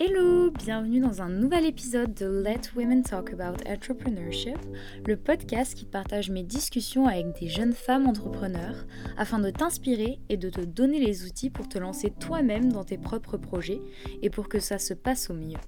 [0.00, 4.56] Hello, bienvenue dans un nouvel épisode de Let Women Talk About Entrepreneurship,
[5.06, 8.86] le podcast qui partage mes discussions avec des jeunes femmes entrepreneurs
[9.18, 12.96] afin de t'inspirer et de te donner les outils pour te lancer toi-même dans tes
[12.96, 13.82] propres projets
[14.22, 15.58] et pour que ça se passe au mieux.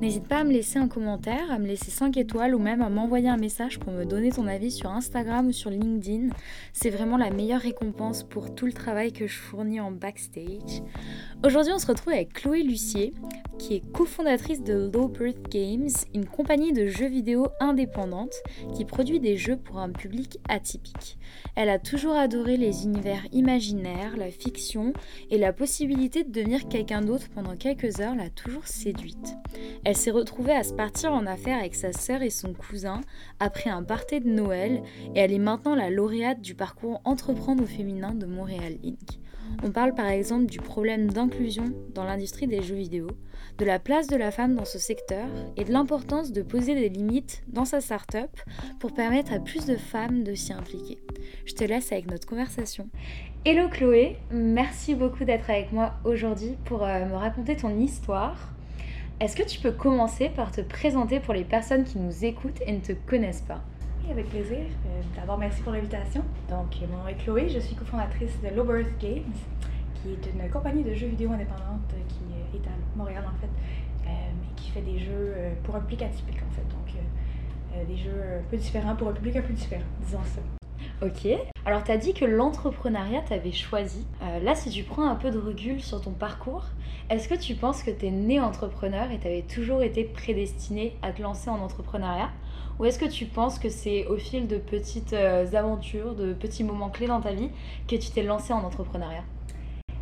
[0.00, 2.88] N'hésite pas à me laisser un commentaire, à me laisser 5 étoiles ou même à
[2.88, 6.28] m'envoyer un message pour me donner ton avis sur Instagram ou sur LinkedIn.
[6.72, 10.82] C'est vraiment la meilleure récompense pour tout le travail que je fournis en backstage.
[11.44, 13.12] Aujourd'hui, on se retrouve avec Chloé Lucier,
[13.58, 18.34] qui est cofondatrice de Low Birth Games, une compagnie de jeux vidéo indépendante
[18.74, 21.18] qui produit des jeux pour un public atypique.
[21.56, 24.92] Elle a toujours adoré les univers imaginaires, la fiction
[25.30, 29.34] et la possibilité de devenir quelqu'un d'autre pendant quelques heures l'a toujours séduite.
[29.84, 33.00] Elle s'est retrouvée à se partir en affaires avec sa sœur et son cousin
[33.40, 34.82] après un party de Noël
[35.14, 39.18] et elle est maintenant la lauréate du parcours Entreprendre au féminin de Montréal Inc.
[39.62, 43.08] On parle par exemple du problème d'inclusion dans l'industrie des jeux vidéo,
[43.58, 46.88] de la place de la femme dans ce secteur et de l'importance de poser des
[46.88, 48.30] limites dans sa start-up
[48.78, 50.98] pour permettre à plus de femmes de s'y impliquer.
[51.44, 52.88] Je te laisse avec notre conversation.
[53.44, 58.52] Hello Chloé, merci beaucoup d'être avec moi aujourd'hui pour euh, me raconter ton histoire.
[59.20, 62.70] Est-ce que tu peux commencer par te présenter pour les personnes qui nous écoutent et
[62.70, 63.60] ne te connaissent pas?
[64.04, 64.58] Oui, avec plaisir.
[64.58, 66.22] Euh, D'abord, merci pour l'invitation.
[66.48, 69.24] Donc, mon nom est Chloé, je suis cofondatrice de Low Birth Games,
[69.96, 73.48] qui est une compagnie de jeux vidéo indépendante qui est à Montréal en fait,
[74.06, 74.10] euh,
[74.40, 76.62] mais qui fait des jeux euh, pour un public atypique en fait.
[76.68, 80.22] Donc, euh, euh, des jeux un peu différents pour un public un peu différent, disons
[80.22, 80.40] ça.
[81.02, 81.28] Ok.
[81.64, 84.06] Alors, tu as dit que l'entrepreneuriat t'avait choisi.
[84.22, 86.64] Euh, là, si tu prends un peu de recul sur ton parcours,
[87.10, 90.96] est-ce que tu penses que tu es né entrepreneur et tu avais toujours été prédestiné
[91.02, 92.30] à te lancer en entrepreneuriat?
[92.78, 96.64] Ou est-ce que tu penses que c'est au fil de petites euh, aventures, de petits
[96.64, 97.50] moments clés dans ta vie,
[97.88, 99.24] que tu t'es lancé en entrepreneuriat?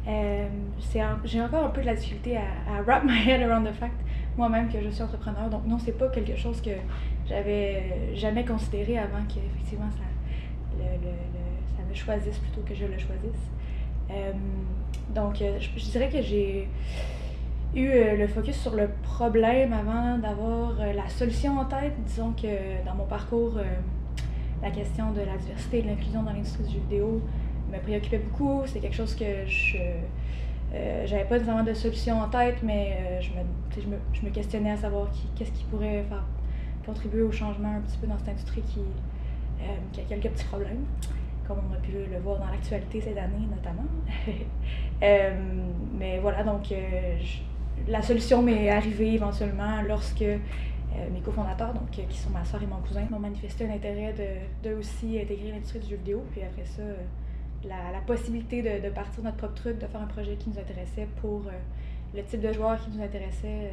[0.09, 0.47] Euh,
[1.25, 2.43] J'ai encore un peu de la difficulté à,
[2.77, 3.97] à wrap my head around the fact
[4.37, 5.49] moi-même que je suis entrepreneur.
[5.49, 6.71] Donc non, c'est pas quelque chose que
[7.27, 10.05] j'avais jamais considéré avant qu'effectivement ça,
[10.79, 13.45] le, le- le- ça me choisisse plutôt que je le choisisse.
[14.11, 14.33] Euh,
[15.15, 16.69] donc euh, je, dirais que j'ai
[17.75, 21.95] eu euh, le focus sur le problème avant d'avoir la solution en tête.
[22.07, 23.59] Disons que dans mon parcours,
[24.63, 27.21] la question de la diversité et de l'inclusion dans l'industrie du jeu vidéo
[27.73, 28.63] me préoccupait beaucoup.
[28.67, 29.79] C'est quelque chose que je
[30.75, 34.31] euh, j'avais pas nécessairement de solution en tête, mais je, me, je, me, je me
[34.31, 36.25] questionnais à savoir qu'est-ce qui pourrait faire
[36.85, 38.81] contribuer au changement un petit peu dans cette industrie qui,
[39.93, 40.85] qui a quelques petits problèmes,
[41.47, 43.87] comme on a pu le voir dans l'actualité cette année notamment.
[45.03, 45.31] Euh,
[45.99, 47.19] mais voilà, donc euh,
[47.87, 50.25] la solution m'est arrivée éventuellement lorsque
[50.97, 53.75] euh, mes cofondateurs, donc euh, qui sont ma soeur et mon cousin, m'ont manifesté un
[53.75, 56.25] intérêt de, de aussi intégrer l'industrie du jeu vidéo.
[56.33, 56.95] Puis après ça, euh,
[57.65, 61.09] la, possibilité de, de partir notre propre truc, de faire un projet qui nous intéressait
[61.21, 61.51] pour euh,
[62.15, 63.71] le type de joueur qui nous intéressait,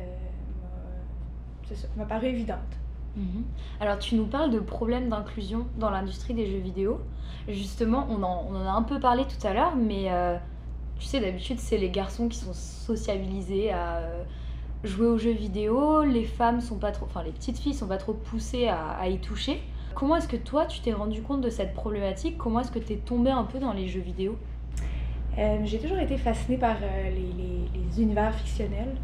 [1.71, 2.59] euh, m'a paru évidente.
[3.16, 3.44] Mhm.
[3.79, 7.00] Alors tu nous parles de problèmes d'inclusion dans l'industrie des jeux vidéo.
[7.47, 10.38] Justement, on en, a un peu parlé tout à l'heure, mais euh,
[11.00, 14.24] tu sais, d'habitude, c'est les garçons qui sont sociabilisés à euh,
[14.84, 17.97] jouer aux jeux vidéo, les femmes sont pas trop, enfin les petites filles sont pas
[17.97, 19.62] trop poussées à, y toucher.
[19.94, 22.38] Comment est-ce que toi, tu t'es rendu compte de cette problématique?
[22.38, 24.38] Comment est-ce que tu es tombé un peu dans les jeux vidéo?
[25.38, 28.95] Euh, j'ai toujours été fascinée par les univers fictionnels.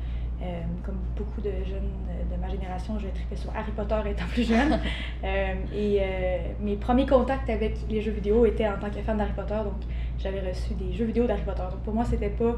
[0.41, 1.91] Euh, comme beaucoup de jeunes
[2.31, 4.79] de ma génération, je tripais sur Harry Potter étant plus jeune.
[5.22, 9.17] Euh, et euh, mes premiers contacts avec les jeux vidéo étaient en tant que fan
[9.17, 9.55] d'Harry Potter.
[9.66, 9.73] Donc,
[10.17, 11.63] j'avais reçu des jeux vidéo d'Harry Potter.
[11.69, 12.55] Donc, pour moi, c'était pas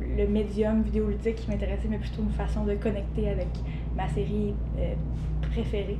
[0.00, 3.48] le médium vidéoludique qui m'intéressait, mais plutôt une façon de connecter avec
[3.96, 4.54] ma série
[5.50, 5.98] préférée.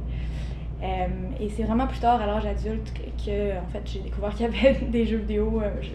[1.41, 4.47] Et c'est vraiment plus tard, à l'âge adulte, que, que, en fait, j'ai découvert qu'il
[4.47, 5.89] y avait des jeux vidéo je-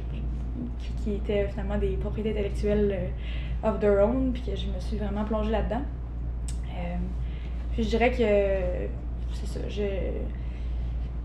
[0.79, 3.11] qui, qui étaient finalement des propriétés intellectuelles
[3.63, 5.81] euh, of their own, puis que je me suis vraiment plongée là-dedans.
[6.69, 6.97] Euh,
[7.73, 8.87] puis je dirais que
[9.33, 9.83] c'est ça, je,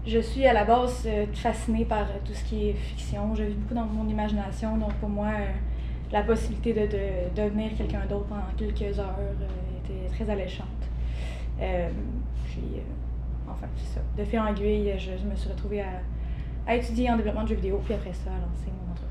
[0.06, 3.35] je suis à la base euh, fascinée par tout ce qui est fiction.
[3.35, 5.31] Je vis beaucoup dans mon imagination, donc pour moi,
[6.12, 9.19] la possibilité de, de devenir quelqu'un d'autre pendant quelques heures
[9.85, 10.67] était très alléchante.
[11.59, 12.81] Puis,
[13.49, 14.00] enfin, c'est ça.
[14.17, 16.00] De fil en aiguille, je, je me suis retrouvée à,
[16.67, 19.06] à étudier en développement de jeux vidéo, puis après ça, à lancer mon entreprise.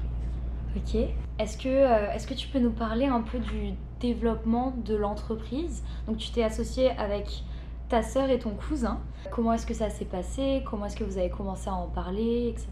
[0.76, 0.96] Ok.
[1.40, 5.84] Est-ce que, euh, est-ce que tu peux nous parler un peu du développement de l'entreprise?
[6.06, 7.44] Donc tu t'es associé avec
[7.88, 9.00] ta sœur et ton cousin.
[9.32, 10.64] Comment est-ce que ça s'est passé?
[10.66, 12.68] Comment est-ce que vous avez commencé à en parler, etc.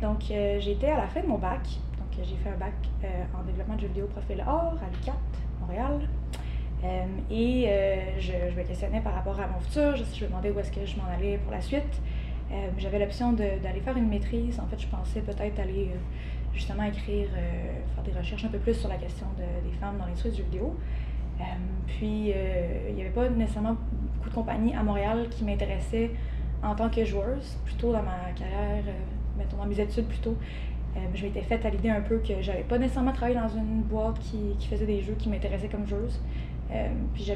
[0.00, 1.62] Donc, euh, j'étais à la fin de mon bac.
[1.62, 2.74] Donc, euh, j'ai fait un bac
[3.38, 5.12] en développement de jeux vidéo profil or à l'UQAT,
[5.60, 6.08] Montréal.
[7.30, 7.68] Et
[8.18, 9.94] je, me questionnais par rapport à mon futur.
[9.96, 12.00] Je, me demandais où est-ce que je m'en allais pour la suite.
[12.78, 14.58] J'avais l'option d'aller faire une maîtrise.
[14.60, 15.90] En fait, je pensais peut-être aller
[16.56, 19.96] justement écrire, euh, faire des recherches un peu plus sur la question de- des femmes
[19.98, 20.74] dans l'industrie du jeu vidéo.
[21.40, 21.44] Euh,
[21.86, 23.76] puis, euh, il n'y avait pas nécessairement
[24.16, 26.10] beaucoup de compagnies à Montréal qui m'intéressaient
[26.62, 28.82] en tant que joueuse, plutôt dans ma carrière,
[29.38, 30.36] mettons dans mes études plutôt.
[31.14, 34.18] Je m'étais faite à l'idée un peu que j'avais pas nécessairement travaillé dans une boîte
[34.18, 36.18] qui, qui faisait des jeux qui m'intéressaient comme joueuse.
[37.12, 37.30] Puis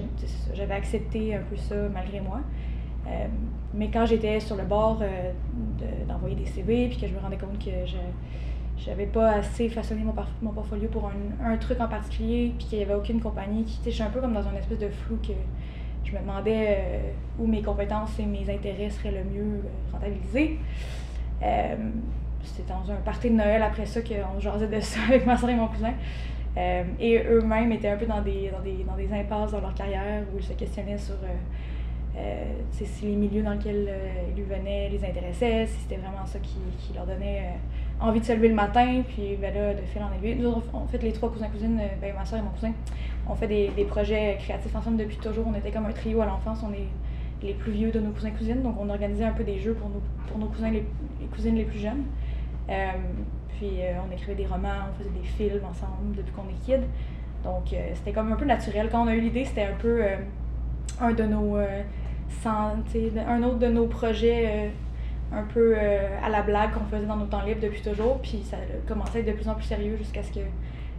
[0.55, 2.41] j'avais accepté un peu ça malgré moi.
[3.75, 7.37] Mais quand j'étais sur le bord de- d'envoyer des CV, puis que je me rendais
[7.37, 7.99] compte que je
[8.85, 11.11] j'avais pas assez façonné mon, portfolio pour
[11.45, 14.11] un, truc en particulier, puis qu'il y avait aucune compagnie qui, tu je suis un
[14.11, 15.33] peu comme dans un espèce de flou que
[16.05, 20.59] je me demandais euh, où mes compétences et mes intérêts seraient le mieux euh, rentabilisés.
[21.43, 21.77] Euh,
[22.43, 25.51] C'était dans un party de Noël après ça qu'on jasait de ça avec ma soeur
[25.51, 25.93] et mon cousin.
[26.99, 30.25] Et eux-mêmes étaient un peu dans des, dans, des, dans des impasses dans leur carrière
[30.35, 31.15] où ils se questionnaient sur
[32.73, 33.89] si les milieux dans lesquels
[34.37, 37.55] ils venaient les intéressaient, si c'était vraiment ça qui, qui leur donnait
[38.01, 39.03] envie de se lever le matin.
[39.07, 42.15] Puis ben là, de fil en aiguille, nous on fait les trois cousins-cousines, euh, ben,
[42.15, 42.73] ma soeur et mon cousin,
[43.29, 45.47] on fait des, projets créatifs ensemble depuis toujours.
[45.47, 46.89] On était comme un trio à l'enfance, on est
[47.43, 50.03] les plus vieux de nos cousins-cousines, donc on organisait un peu des jeux pour nos,
[50.27, 50.85] pour nos cousins, les,
[51.21, 52.05] les cousines les plus jeunes.
[52.69, 52.91] Euh,
[53.57, 56.87] puis euh, on écrivait des romans, on faisait des films ensemble depuis qu'on est kid.
[57.45, 58.91] Donc c'était comme un peu naturel.
[58.93, 60.03] Quand on a eu l'idée, c'était un peu
[61.01, 64.71] un de nos un autre de nos projets
[65.33, 68.21] un peu euh, à la blague qu'on faisait dans nos temps libres depuis toujours.
[68.21, 70.41] Puis ça a commencé à être de plus en plus sérieux jusqu'à ce que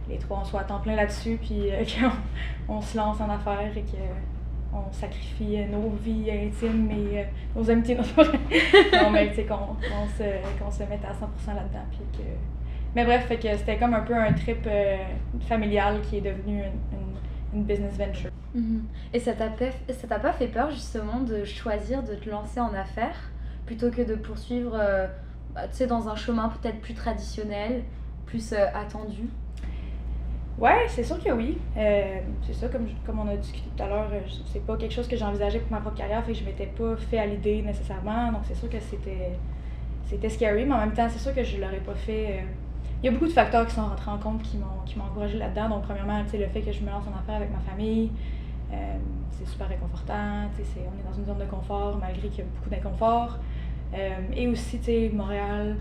[0.08, 1.84] les trois on soit à temps plein là-dessus, puis euh,
[2.68, 3.96] qu'on on se lance en affaires et que
[4.74, 7.24] on sacrifie euh, nos vies intimes et euh,
[7.54, 7.96] nos amitiés.
[9.02, 9.76] Non, mais tu sais, qu'on
[10.16, 11.84] se, qu'on se mette à 100% là-dedans.
[12.16, 12.22] Que...
[12.94, 14.96] Mais bref, fait que c'était comme un peu un trip euh,
[15.48, 18.30] familial qui est devenu une, une- business venture.
[19.12, 22.60] Et ça t'a pas, ça t'a pas fait peur justement de choisir de te lancer
[22.60, 23.30] en affaires?
[23.66, 25.06] Plutôt que de poursuivre euh,
[25.54, 27.82] bah, dans un chemin peut-être plus traditionnel,
[28.26, 29.28] plus euh, attendu
[30.58, 31.58] Ouais, c'est sûr que oui.
[31.76, 34.08] Euh, c'est ça, comme, comme on a discuté tout à l'heure,
[34.52, 36.94] c'est pas quelque chose que j'envisageais pour ma propre carrière, fait que je m'étais pas
[36.96, 38.30] fait à l'idée nécessairement.
[38.30, 39.32] Donc c'est sûr que c'était
[40.04, 42.44] c'était scary, mais en même temps, c'est sûr que je l'aurais pas fait.
[43.02, 45.70] Il y a beaucoup de facteurs qui sont rentrés en compte qui m'ont encouragé là-dedans.
[45.70, 48.10] Donc premièrement, le fait que je me lance en affaires avec ma famille,
[49.30, 50.48] c'est super réconfortant.
[50.54, 53.38] On est dans une zone de confort malgré qu'il y a beaucoup d'inconfort.
[53.94, 55.76] Euh, et aussi, tu sais, Montréal,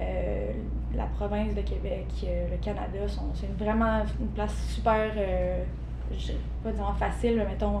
[0.00, 0.52] euh,
[0.94, 2.98] la province de Québec, euh, le Canada,
[3.34, 5.12] c'est vraiment une place super,
[6.16, 6.32] je
[6.62, 7.80] pas dire facile, mais mettons,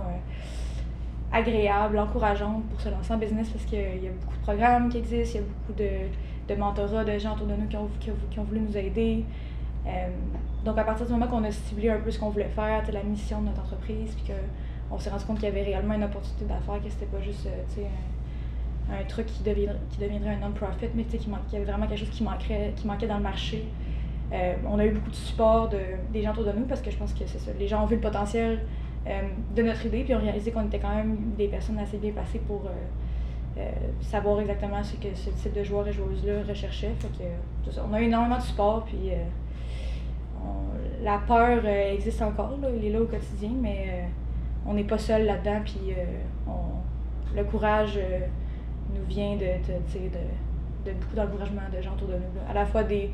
[1.32, 4.98] agréable, encourageante pour se lancer en business parce qu'il y a beaucoup de programmes qui
[4.98, 7.88] existent, il y a beaucoup de, de mentorat de gens autour de nous qui ont,
[8.30, 9.24] qui ont, voulu nous aider.
[10.64, 13.02] Donc à partir du moment qu'on a ciblé un peu ce qu'on voulait faire, la
[13.02, 16.44] mission de notre entreprise, puis qu'on s'est rendu compte qu'il y avait réellement une opportunité
[16.44, 17.82] d'affaires, que c'était pas juste un,
[18.90, 22.22] un truc qui deviendrait, qui un non-profit, mais qu'il y avait vraiment quelque chose qui
[22.22, 23.64] manquait, qui manquait dans le marché.
[24.32, 25.78] Euh, on a eu beaucoup de support de,
[26.12, 27.50] des gens autour de nous parce que je pense que c'est ça.
[27.58, 28.60] Les gens ont vu le potentiel
[29.06, 29.20] euh,
[29.54, 32.38] de notre idée puis ont réalisé qu'on était quand même des personnes assez bien placées
[32.38, 32.62] pour
[33.58, 33.70] euh,
[34.00, 35.92] savoir exactement ce que ce type de joueur et
[37.64, 37.84] c'est ça.
[37.88, 39.10] on a eu énormément de support puis
[40.42, 44.08] on- la peur existe encore, là, elle est là au quotidien, mais
[44.66, 45.92] on n'est pas seul là-dedans puis
[46.48, 47.98] on- le courage
[48.94, 52.50] nous vient de, de, de, beaucoup d'encouragement de gens autour de nous.
[52.50, 53.10] À la fois des,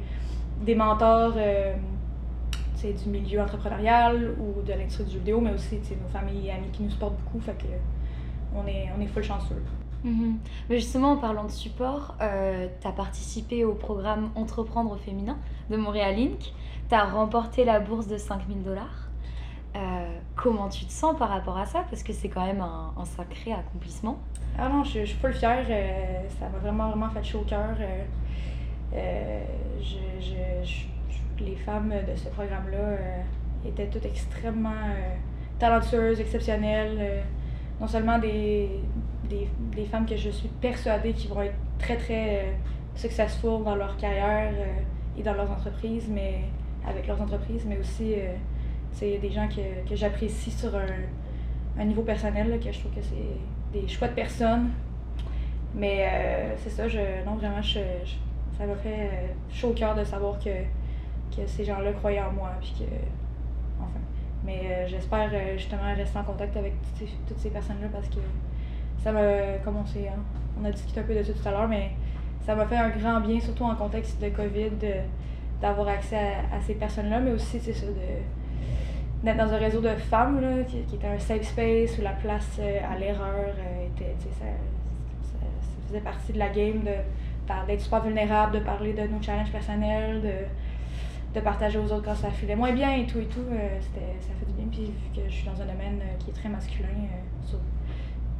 [0.64, 1.74] des mentors euh,
[2.82, 6.70] du milieu entrepreneurial ou de l'industrie du jeu vidéo, mais aussi nos familles et amis
[6.72, 7.40] qui nous supportent beaucoup.
[7.40, 7.66] Fait que
[8.54, 9.62] on est, on est full chanceux.
[10.04, 10.38] Mhm.
[10.70, 15.36] Mais justement, en parlant de support, tu as participé au programme Entreprendre féminin
[15.70, 16.52] de Montréal Inc.
[16.88, 19.07] Tu as remporté la bourse de 5000 dollars.
[20.34, 21.84] Comment tu te sens par rapport à ça?
[21.90, 24.18] Parce que c'est quand même un, sacré accomplissement.
[24.58, 25.64] Ah non, je, je suis full fière.
[25.68, 27.76] euh, ça m'a vraiment, vraiment fait chaud au cœur.
[27.80, 28.04] euh,
[28.94, 29.44] euh,
[29.80, 33.20] je, je- les femmes de ce programme-là euh,
[33.64, 35.14] étaient toutes extrêmement euh,
[35.58, 36.96] talentueuses, exceptionnelles.
[37.00, 37.22] euh,
[37.80, 38.80] non seulement des,
[39.28, 42.52] des, des femmes que je suis persuadée qui vont être très, très euh,
[42.96, 44.80] successful dans leur carrière euh,
[45.16, 46.40] et dans leurs entreprises, mais
[46.84, 48.34] avec leurs entreprises, mais aussi euh,
[48.92, 52.92] c'est des gens que, que j'apprécie sur un, un niveau personnel, là, que je trouve
[52.92, 54.70] que c'est des chouettes personnes.
[55.74, 58.16] Mais euh, c'est ça, je, non, vraiment, je, je-
[58.58, 60.50] ça m'a fait euh, chaud au cœur de savoir que,
[61.34, 62.50] que ces gens-là croyaient en moi.
[62.60, 62.84] Puis que,
[63.80, 64.00] enfin.
[64.44, 68.16] Mais euh, j'espère justement rester en contact avec toutes ces, toutes ces personnes-là parce que
[69.02, 70.18] ça m'a, comme on sait, hein,
[70.60, 71.90] on a discuté un peu de ça tout à l'heure, mais
[72.44, 75.02] ça m'a fait un grand bien, surtout en contexte de COVID, de-
[75.60, 77.92] d'avoir accès à, à ces personnes-là, mais aussi, c'est ça, de,
[79.22, 82.12] d'être dans un réseau de femmes, là, qui, qui était un safe space où la
[82.12, 84.44] place euh, à l'erreur euh, était, ça,
[85.22, 86.92] ça- ça faisait partie de la game de
[87.66, 92.14] d'être super vulnérable, de parler de nos challenges personnels, de, de partager aux autres quand
[92.14, 93.40] ça filait moins bien et tout et tout.
[93.50, 94.66] euh, ça fait du bien.
[94.70, 96.88] Puis vu que je suis dans un domaine euh, qui est très masculin
[97.46, 97.58] sur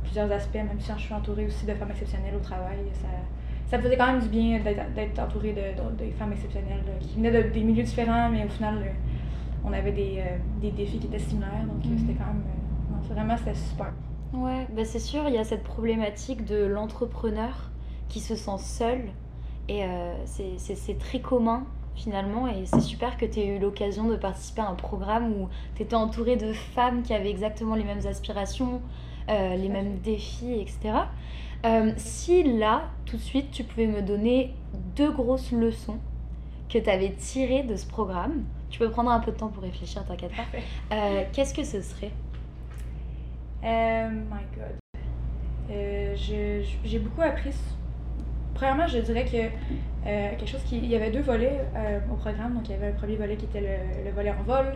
[0.03, 3.09] plusieurs aspects, même si je suis entourée aussi de femmes exceptionnelles au travail, ça,
[3.71, 7.31] ça me faisait quand même du bien d'être, entourée de, de- femmes exceptionnelles qui venaient
[7.33, 8.75] de, des milieux différents, mais au final,
[9.65, 11.65] on avait des, euh, des défis qui étaient similaires.
[11.67, 11.99] Donc euh, Mhm.
[11.99, 12.43] c'était quand même.
[12.47, 13.93] euh, non, vraiment, c'était super.
[14.35, 17.71] Ouais, bah c'est sûr, il y a cette problématique de l'entrepreneur
[18.09, 19.01] qui se sent seul.
[19.69, 22.47] Et euh, c'est- très commun finalement.
[22.47, 25.83] Et c'est super que tu aies eu l'occasion de participer à un programme où tu
[25.83, 28.81] étais entouré de femmes qui avaient exactement les mêmes aspirations,
[29.29, 31.09] euh, les mêmes défis, etc.
[31.67, 34.55] Euh, si là, tout de suite, tu pouvais me donner
[34.95, 35.99] deux grosses leçons
[36.69, 39.63] que tu avais tirées de ce programme, tu peux prendre un peu de temps pour
[39.63, 40.45] réfléchir, t'inquiète pas.
[40.97, 42.13] Euh, Qu'est-ce que ce serait?
[43.65, 44.77] Euh, my God.
[45.71, 47.55] Euh, j'ai beaucoup appris.
[48.55, 49.37] Premièrement, je dirais que
[50.07, 50.79] euh, quelque chose qui.
[50.79, 52.55] Il y avait deux volets euh, au programme.
[52.55, 54.67] Donc, il y avait un premier volet qui était le, le volet en vol.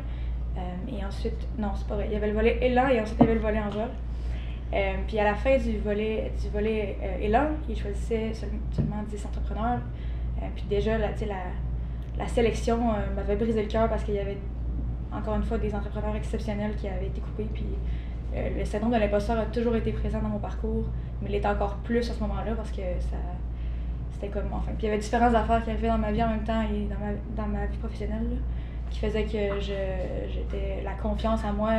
[0.56, 0.61] euh,
[0.99, 1.49] et ensuite.
[1.58, 2.06] Non, c'est pas vrai.
[2.08, 3.88] Il y avait le volet élan et ensuite il y avait le volet en vol.
[5.06, 9.80] Puis à la fin du volet, du volet élan, ils choisissaient seul- seulement 10 entrepreneurs.
[10.54, 11.42] Puis déjà, la, tu sais, la,
[12.19, 14.38] la sélection euh, m'avait brisé le cœur parce qu'il y avait
[15.12, 17.49] encore une fois des entrepreneurs exceptionnels qui avaient été coupés.
[17.52, 17.66] Puis
[18.35, 20.85] euh, le syndrome de l'imposteur a toujours été présent dans mon parcours,
[21.21, 23.16] mais il est encore plus à ce moment-là parce que ça
[24.12, 26.28] c'était comme enfin puis il y avait différentes affaires qui arrivaient dans ma vie en
[26.28, 28.38] même temps et dans ma, dans ma vie professionnelle
[28.90, 31.73] qui faisaient que j'étais la confiance en moi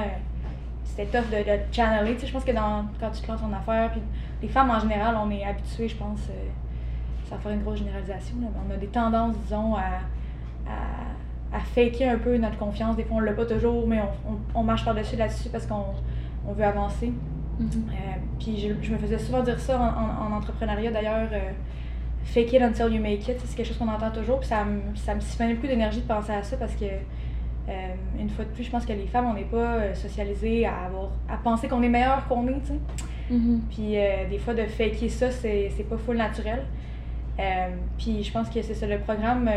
[0.84, 3.42] c'était tough de, de channeler tu sais je pense que dans, quand tu te lances
[3.44, 4.02] en affaires puis
[4.42, 8.36] les femmes en général on est habituées je pense euh, sans faire une grosse généralisation
[8.40, 10.02] mais on a des tendances disons à,
[10.68, 14.32] à, à faker un peu notre confiance des fois on l'a pas toujours mais on,
[14.32, 15.86] on, on marche par dessus là-dessus parce qu'on
[16.48, 17.12] on veut avancer
[17.62, 17.94] euh,
[18.40, 21.52] puis je, je me faisais souvent dire ça en, en- en entrepreneuriat d'ailleurs, euh,
[22.24, 24.40] fake it until you make it, c'est quelque chose qu'on entend toujours.
[24.40, 27.72] Puis ça me, ça me siphonnait beaucoup d'énergie de penser à ça parce que, euh,
[28.20, 30.86] une fois de plus, je pense que les femmes, on n'est pas euh, socialisées à,
[30.88, 32.80] avoir, à penser qu'on est meilleur qu'on est, tu sais.
[33.70, 36.64] Puis euh, des fois, de faker ça, c'est pas full naturel.
[37.98, 39.48] Puis je pense que c'est ça, le programme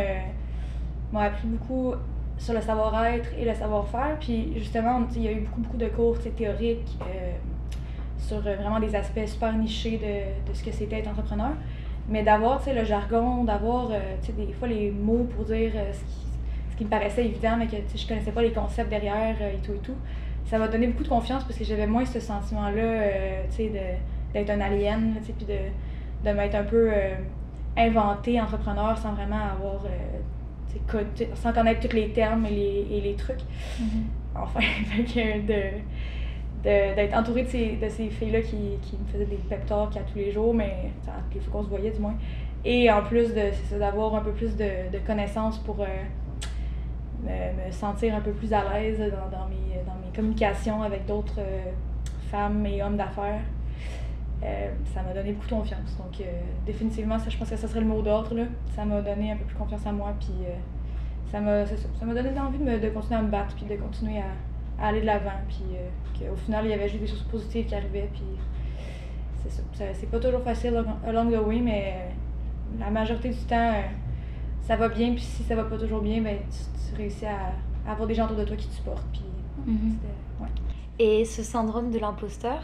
[1.12, 1.94] m'a appris beaucoup
[2.38, 4.16] sur le savoir-être et le savoir-faire.
[4.20, 7.32] Puis justement, il y a eu beaucoup, beaucoup de cours théoriques euh,
[8.18, 11.52] sur euh, vraiment des aspects super nichés de, de ce que c'était être entrepreneur.
[12.08, 13.98] Mais d'avoir le jargon, d'avoir euh,
[14.36, 16.26] des fois les mots pour dire ce, qui,
[16.70, 19.72] ce qui me paraissait évident, mais que je connaissais pas les concepts derrière et tout
[19.72, 19.96] et tout,
[20.44, 23.42] ça m'a donné beaucoup de confiance parce que j'avais moins ce sentiment-là
[24.32, 26.92] d'être un alien, puis de, de m'être un peu
[27.76, 29.82] inventé entrepreneur sans vraiment avoir.
[31.34, 33.40] Sans connaître tous les termes et les, et les trucs.
[34.34, 35.62] Enfin, fait que de
[36.64, 39.96] de- d'être entourée de ces, de ces filles-là qui, qui me faisaient des pep talks
[39.96, 42.14] à tous les jours, mais enfin, les fois qu'on se voyait du moins.
[42.64, 43.32] Et en plus
[43.78, 45.86] d'avoir un peu plus de, de connaissances pour euh,
[47.22, 51.06] me, me sentir un peu plus à l'aise dans, dans mes, dans mes communications avec
[51.06, 51.62] d'autres euh,
[52.30, 53.40] femmes et hommes d'affaires.
[54.46, 55.96] Euh, ça m'a donné beaucoup de confiance.
[55.98, 56.24] Donc, euh,
[56.64, 58.32] définitivement, ça, je pense que ça serait le mot d'ordre.
[58.34, 58.44] là.
[58.76, 60.14] Ça m'a donné un peu plus confiance en moi.
[60.20, 60.54] Puis, euh,
[61.32, 63.56] ça m'a ça, ça m'a donné envie de, me- de continuer à me battre.
[63.56, 65.30] Puis, de continuer à, à aller de l'avant.
[65.48, 65.64] Puis,
[66.18, 68.08] qu'au final, il y avait juste des choses positives qui arrivaient.
[68.12, 68.22] Puis,
[69.42, 69.62] c'est ça.
[69.72, 70.74] Ça- C'est pas toujours facile
[71.06, 72.10] along- the way, mais
[72.78, 73.72] la majorité du temps,
[74.62, 75.10] ça va bien.
[75.12, 77.52] Puis, si ça va pas toujours bien, ben, tu, tu réussis à,
[77.88, 79.06] à avoir des gens autour de toi qui te supportent.
[79.12, 79.24] Puis,
[79.66, 79.78] Mhm.
[79.96, 80.44] c'était.
[80.44, 80.48] Ouais.
[81.20, 82.62] Et ce syndrome de l'imposteur,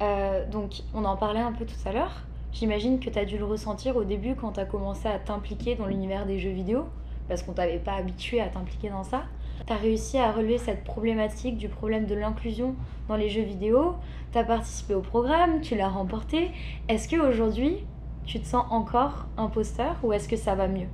[0.00, 2.22] euh, donc on en parlait un peu tout à l'heure.
[2.52, 5.74] J'imagine que tu as dû le ressentir au début quand tu as commencé à t'impliquer
[5.74, 6.84] dans l'univers des jeux vidéo,
[7.28, 9.22] parce qu'on t'avait pas habitué à t'impliquer dans ça.
[9.66, 12.74] Tu as réussi à relever cette problématique du problème de l'inclusion
[13.08, 13.94] dans les jeux vidéo.
[14.32, 16.50] Tu as participé au programme, tu l'as remporté.
[16.88, 17.86] Est-ce qu'aujourd'hui,
[18.26, 20.88] tu te sens encore imposteur ou est-ce que ça va mieux?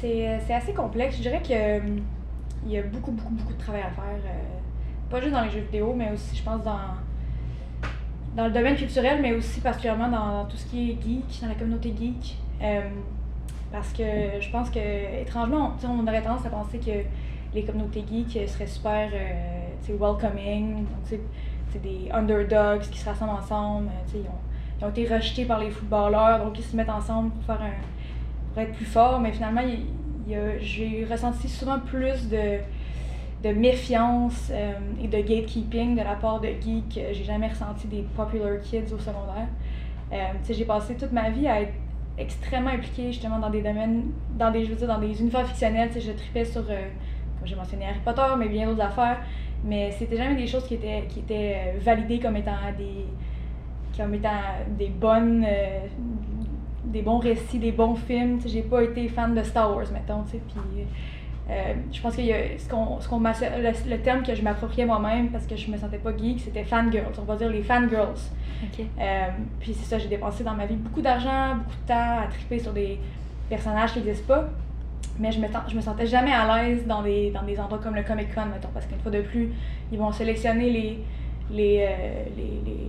[0.00, 1.16] C'est euh, c'est assez complexe.
[1.16, 1.80] Je dirais que euh,
[2.66, 4.04] il y a beaucoup, beaucoup, beaucoup de travail à faire.
[5.10, 6.78] Pas juste dans les jeux vidéo, mais aussi, je pense, dans,
[8.36, 11.54] dans le domaine culturel, mais aussi particulièrement dans, tout ce qui est geek, dans la
[11.54, 12.38] communauté geek.
[12.62, 12.80] Euh,
[13.70, 14.04] parce que
[14.40, 17.04] je pense que, étrangement, on, on aurait tendance à penser que
[17.54, 20.84] les communautés geeks seraient super euh, welcoming.
[21.04, 23.88] C'est des underdogs qui se rassemblent ensemble.
[24.14, 24.24] Ils ont,
[24.80, 27.72] ils ont été rejetés par les footballeurs, donc ils se mettent ensemble pour faire un,
[28.52, 29.62] pour être plus fort, mais finalement,
[30.60, 32.58] j'ai ressenti souvent plus de,
[33.44, 34.72] de méfiance euh,
[35.02, 36.98] et de gatekeeping de la part de geeks.
[37.12, 39.48] J'ai jamais ressenti des popular kids au secondaire.
[40.12, 40.16] Euh,
[40.48, 41.74] j'ai passé toute ma vie à être
[42.16, 44.04] extrêmement impliquée justement dans des domaines,
[44.38, 45.90] dans des, je veux dire, dans des univers fictionnels.
[45.94, 46.88] Je tripais sur, euh,
[47.38, 49.20] comme j'ai mentionné, Harry Potter, mais bien d'autres affaires.
[49.62, 53.06] Mais c'était jamais des choses qui étaient, qui étaient validées comme étant des,
[53.96, 54.40] comme étant
[54.78, 55.46] des bonnes,
[56.84, 58.40] des bons récits, des bons films.
[58.44, 60.84] J'ai pas été fan de Star Wars, mettons, tu sais, puis
[61.50, 65.28] euh, je pense que ce qu'on, ce qu'on le, le, terme que je m'appropriais moi-même
[65.28, 67.12] parce que je me sentais pas geek, c'était fangirls.
[67.18, 68.14] On va dire les fangirls.
[68.72, 68.86] Okay.
[68.98, 69.26] Euh,
[69.60, 72.58] puis c'est ça, j'ai dépensé dans ma vie beaucoup d'argent, beaucoup de temps à triper
[72.58, 72.98] sur des
[73.50, 74.48] personnages qui n'existent pas.
[75.18, 77.94] Mais je me, je me sentais jamais à l'aise dans des, dans des endroits comme
[77.94, 79.52] le Comic Con, mettons, parce qu'une fois de plus,
[79.92, 80.98] ils vont sélectionner les,
[81.52, 82.80] les, euh, les,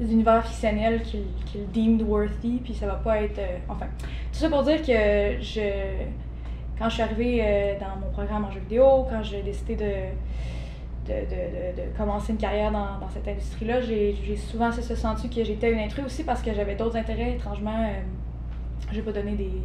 [0.00, 3.40] les univers fictionnels qu'ils, qu'ils deemed worthy, puis ça va pas être.
[3.68, 3.86] enfin,
[4.32, 5.60] tout ça pour dire que je
[6.80, 9.92] quand je suis arrivée euh, dans mon programme en jeu vidéo, quand j'ai décidé de,
[11.06, 15.78] de, de, de, commencer une carrière dans, cette industrie-là, j'ai souvent senti que j'étais une
[15.78, 17.32] intruse aussi parce que j'avais d'autres intérêts.
[17.32, 18.00] Étrangement, euh,
[18.90, 19.62] je vais pas donner des,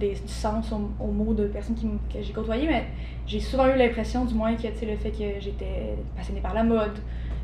[0.00, 2.86] des, du sens aux, mots de personnes qui, que j'ai côtoyées, mais
[3.26, 7.00] j'ai souvent eu l'impression, du moins, que le fait que j'étais passionnée par la mode,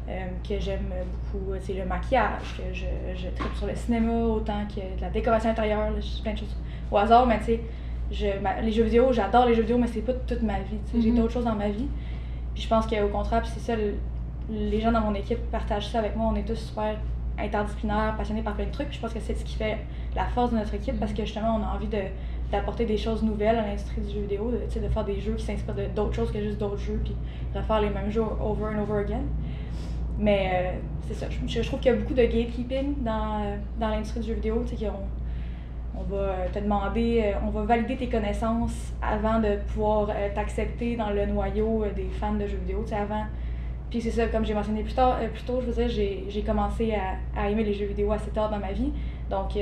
[0.09, 0.91] euh, que j'aime
[1.29, 5.51] beaucoup le maquillage, que je, je tripe sur le cinéma autant que de la décoration
[5.51, 6.57] intérieure, plein de choses
[6.91, 7.61] au hasard, mais tu sais
[8.11, 8.26] je,
[8.62, 10.79] les jeux vidéo, j'adore les jeux vidéo, mais c'est pas toute ma vie.
[10.99, 11.19] J'ai mhm.
[11.19, 11.87] d'autres choses dans ma vie.
[12.55, 13.75] Puis je pense qu'au contraire, c'est ça,
[14.50, 16.31] les gens dans mon équipe partagent ça avec moi.
[16.33, 16.97] On est tous super
[17.38, 18.93] interdisciplinaires, passionnés par plein de trucs.
[18.93, 19.79] je pense que c'est ce qui fait
[20.14, 22.02] la force de notre équipe parce que justement, on a envie de
[22.50, 25.45] d'apporter des choses nouvelles à l'industrie du jeu vidéo, de, de faire des jeux qui
[25.45, 27.14] s'inspirent d'autres choses que juste d'autres jeux, puis
[27.55, 29.23] de faire les mêmes jeux over and over again.
[30.19, 34.19] Mais euh, c'est ça, je, trouve qu'il y a beaucoup de gatekeeping dans, dans l'industrie
[34.19, 35.07] du jeu vidéo, qui ont
[36.00, 40.28] on va euh, te demander, euh, on va valider tes connaissances avant de pouvoir euh,
[40.35, 42.83] t'accepter dans le noyau des fans de jeux vidéo.
[42.83, 43.25] Tu sais, avant.
[43.90, 46.95] Puis c'est ça, comme j'ai mentionné plus, tard, plus tôt, je veux dire, j'ai commencé
[47.37, 48.92] à, aimer les jeux vidéo assez tard dans ma vie.
[49.28, 49.57] Donc,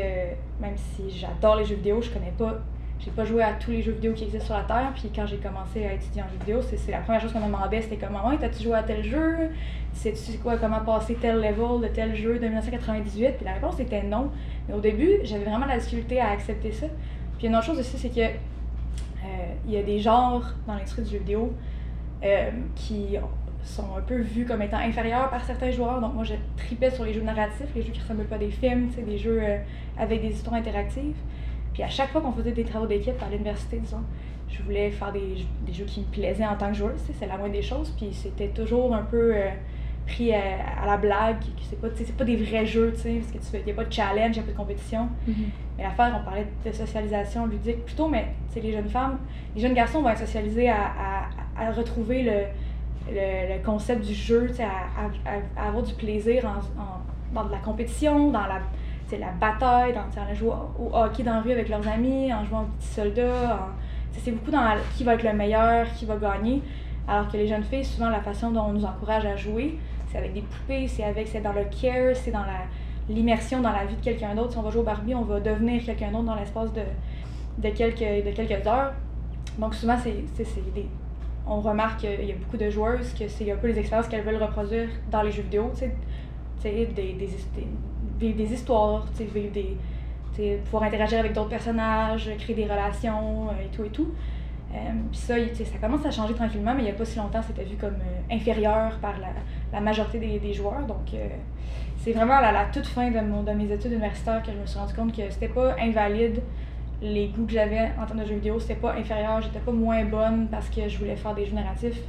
[0.60, 2.58] même si j'adore les jeux vidéo, je connais pas
[3.00, 4.92] j'ai pas joué à tous les jeux vidéo qui existent sur la Terre.
[4.94, 7.46] Puis quand j'ai commencé à étudier en jeux vidéo, c'est la première chose qu'on me
[7.46, 9.50] demandait, c'était comment, ouais, t'as-tu joué à tel jeu?
[9.92, 13.36] Sais-tu quoi, comment passer tel level de tel jeu de 1998?
[13.36, 14.30] Puis la réponse était non.
[14.68, 16.86] Mais au début, j'avais vraiment la difficulté à accepter ça.
[17.38, 21.02] Puis une autre chose aussi, c'est que euh, il y a des genres dans l'industrie
[21.02, 21.52] du jeu vidéo
[22.24, 23.16] euh, qui
[23.62, 26.00] sont un peu vus comme étant inférieurs par certains joueurs.
[26.00, 28.50] Donc moi, je tripais sur les jeux narratifs, les jeux qui ressemblent pas à des
[28.50, 29.58] films, des jeux euh,
[29.98, 31.16] avec des histoires interactives.
[31.78, 34.02] Puis à chaque fois qu'on faisait des travaux d'équipe à l'université, disons,
[34.48, 37.38] je voulais faire des, des, jeux qui me plaisaient en tant que joueuse, c'est la
[37.38, 37.94] moindre des choses.
[37.96, 39.48] Puis c'était toujours un peu euh,
[40.04, 41.36] pris à, la blague,
[41.70, 44.38] c'est pas, pas des vrais jeux, parce qu'il n'y a pas de challenge, il n'y
[44.40, 45.08] a pas de compétition.
[45.28, 45.34] Mm-hmm.
[45.76, 49.18] Mais l'affaire, on parlait de socialisation ludique plutôt, mais les jeunes femmes,
[49.54, 50.82] les jeunes garçons vont être socialisés à,
[51.56, 52.40] à, à retrouver le,
[53.08, 58.32] le, le, concept du jeu, à, avoir du plaisir en, en, dans de la compétition,
[58.32, 58.62] dans la
[59.16, 62.62] la bataille, dans, en jouant au hockey dans la rue avec leurs amis, en jouant
[62.62, 63.68] au petit soldat.
[64.12, 64.64] C'est beaucoup dans
[64.96, 66.62] qui va être le meilleur, qui va gagner.
[67.06, 69.78] Alors que les jeunes filles, souvent, la façon dont on nous encourage à jouer,
[70.10, 72.44] c'est avec des poupées, c'est avec, c'est dans le care, c'est dans
[73.08, 74.52] l'immersion dans la vie de quelqu'un d'autre.
[74.52, 76.82] Si on va jouer au Barbie, on va devenir quelqu'un d'autre dans l'espace de,
[77.58, 78.92] de, quelques, de quelques heures.
[79.58, 80.46] Donc souvent, c'est, c'est,
[81.46, 84.24] on remarque qu'il y a beaucoup de joueuses que c'est un peu les expériences qu'elles
[84.24, 85.70] veulent reproduire dans les jeux vidéo.
[85.72, 85.92] Tu sais,
[86.62, 87.28] des, des, des,
[88.18, 89.76] vivre des histoires, vivre des,
[90.64, 94.08] pouvoir interagir avec d'autres personnages, créer des relations euh, et tout et tout.
[94.72, 94.76] Euh,
[95.10, 97.64] puis ça, ça commence à changer tranquillement, mais il n'y a pas si longtemps, c'était
[97.64, 99.28] vu comme euh, inférieur par la,
[99.72, 100.86] la majorité des, des, joueurs.
[100.86, 101.14] Donc,
[101.98, 104.66] c'est vraiment à la, toute fin de, mon, de mes études universitaires que je me
[104.66, 106.42] suis rendu compte que c'était pas invalide
[107.00, 110.04] les goûts que j'avais en termes de jeux vidéo, c'était pas inférieur, j'étais pas moins
[110.04, 112.02] bonne parce que je voulais faire des jeux narratifs.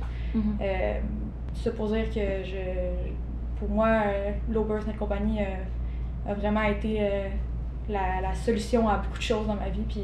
[1.53, 2.57] Ça pour dire que je,
[3.57, 4.01] pour moi,
[4.49, 5.39] Low Birth et compagnie
[6.29, 7.27] a vraiment été euh,
[7.89, 9.83] la, solution à beaucoup de choses dans ma vie.
[9.87, 10.03] Puis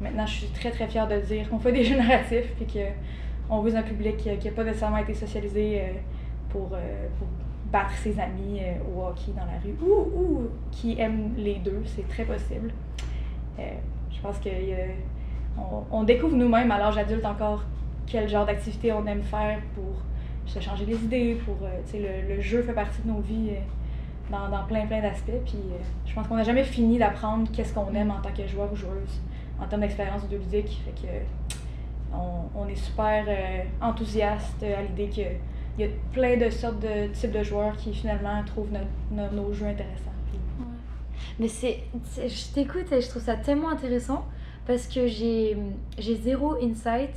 [0.00, 3.60] maintenant, je suis très très fière de dire qu'on fait des jeux narratifs, puis qu'on
[3.60, 5.84] veut un public qui n'a pas nécessairement été socialisé euh,
[6.50, 7.26] pour, euh, pour
[7.72, 8.60] battre ses amis
[8.94, 12.72] au hockey dans la rue, ou, ou qui aime les deux, c'est très possible.
[13.58, 17.62] je pense qu'on on découvre nous-mêmes à l'âge adulte encore
[18.08, 20.02] quel genre d'activité on aime faire pour
[20.46, 23.52] se changer les idées, pour, le, le, jeu fait partie de nos vies
[24.30, 25.30] dans, plein, plein d'aspects.
[25.44, 28.46] Puis euh, je pense qu'on n'a jamais fini d'apprendre qu'est-ce qu'on aime en tant que
[28.46, 29.20] joueur ou joueuse
[29.60, 30.80] en termes d'expérience vidéoludique.
[30.84, 31.12] Fait que
[32.12, 35.38] on, on est super euh, enthousiaste à l'idée qu'il
[35.78, 38.70] y a plein de sortes de types de joueurs qui finalement trouvent
[39.10, 40.10] nos jeux intéressants.
[41.38, 41.84] Mais c'est,
[42.16, 44.26] je t'écoute et je trouve ça tellement intéressant
[44.66, 45.56] parce que j'ai,
[45.98, 47.10] j'ai zéro insight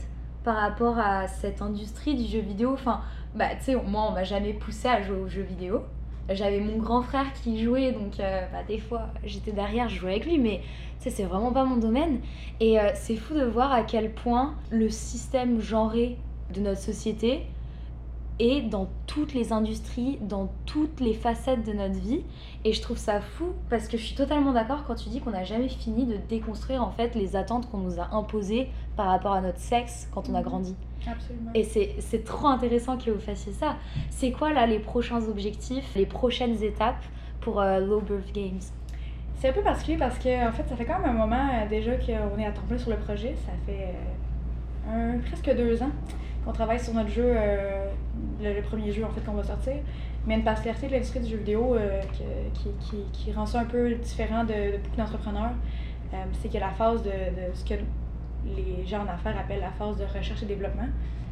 [0.44, 2.72] par rapport à cette industrie du jeu vidéo.
[2.74, 3.02] Enfin,
[3.36, 5.82] bah, tu sais, moi, on m'a jamais poussé à jouer aux jeux vidéo.
[6.30, 10.12] J'avais mon grand frère qui jouait, donc euh, bah, des fois, j'étais derrière, je jouais
[10.12, 10.62] avec lui, mais
[11.04, 12.20] sais, c'est vraiment pas mon domaine.
[12.60, 16.18] Et euh, c'est fou de voir à quel point le système genré
[16.54, 17.42] de notre société
[18.44, 22.22] est dans toutes les industries, dans toutes les facettes de notre vie.
[22.66, 25.32] Et je trouve ça fou parce que je suis totalement d'accord quand tu dis qu'on
[25.32, 29.34] n'a jamais fini de déconstruire en fait les attentes qu'on nous a imposées par rapport
[29.34, 30.76] à notre sexe quand on a grandi.
[31.06, 31.52] Absolument.
[31.54, 33.76] Et c'est c'est trop intéressant que vous fassiez ça.
[34.10, 37.04] C'est quoi là les prochains objectifs, les prochaines étapes
[37.42, 38.62] pour euh, Low Birth Games?
[39.36, 41.68] C'est un peu particulier parce que en fait, ça fait quand même un moment euh,
[41.68, 43.36] déjà qu'on est à temps plein sur le projet.
[43.46, 43.90] Ça fait
[44.88, 45.92] euh, un- presque deux ans
[46.46, 47.86] qu'on travaille sur notre jeu, euh,
[48.44, 49.74] le, le premier jeu en fait qu'on va sortir.
[50.26, 53.60] Mais une particularité de l'industrie du jeu vidéo euh, que- qui, qui, qui rend ça
[53.62, 55.52] un peu différent de, de beaucoup d'entrepreneurs,
[56.14, 57.74] euh, c'est a la phase de, de ce que
[58.46, 60.88] les gens en affaires appellent la phase de recherche et développement,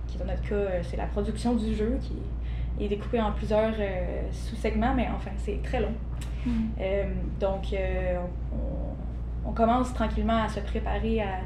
[0.07, 2.15] qui dans notre cas, euh, c'est la production du jeu qui
[2.83, 5.93] est découpée en plusieurs euh, sous-segments, mais enfin, c'est très long.
[6.79, 7.03] Euh,
[7.39, 7.73] donc,
[8.53, 11.39] on, on commence tranquillement à se préparer à,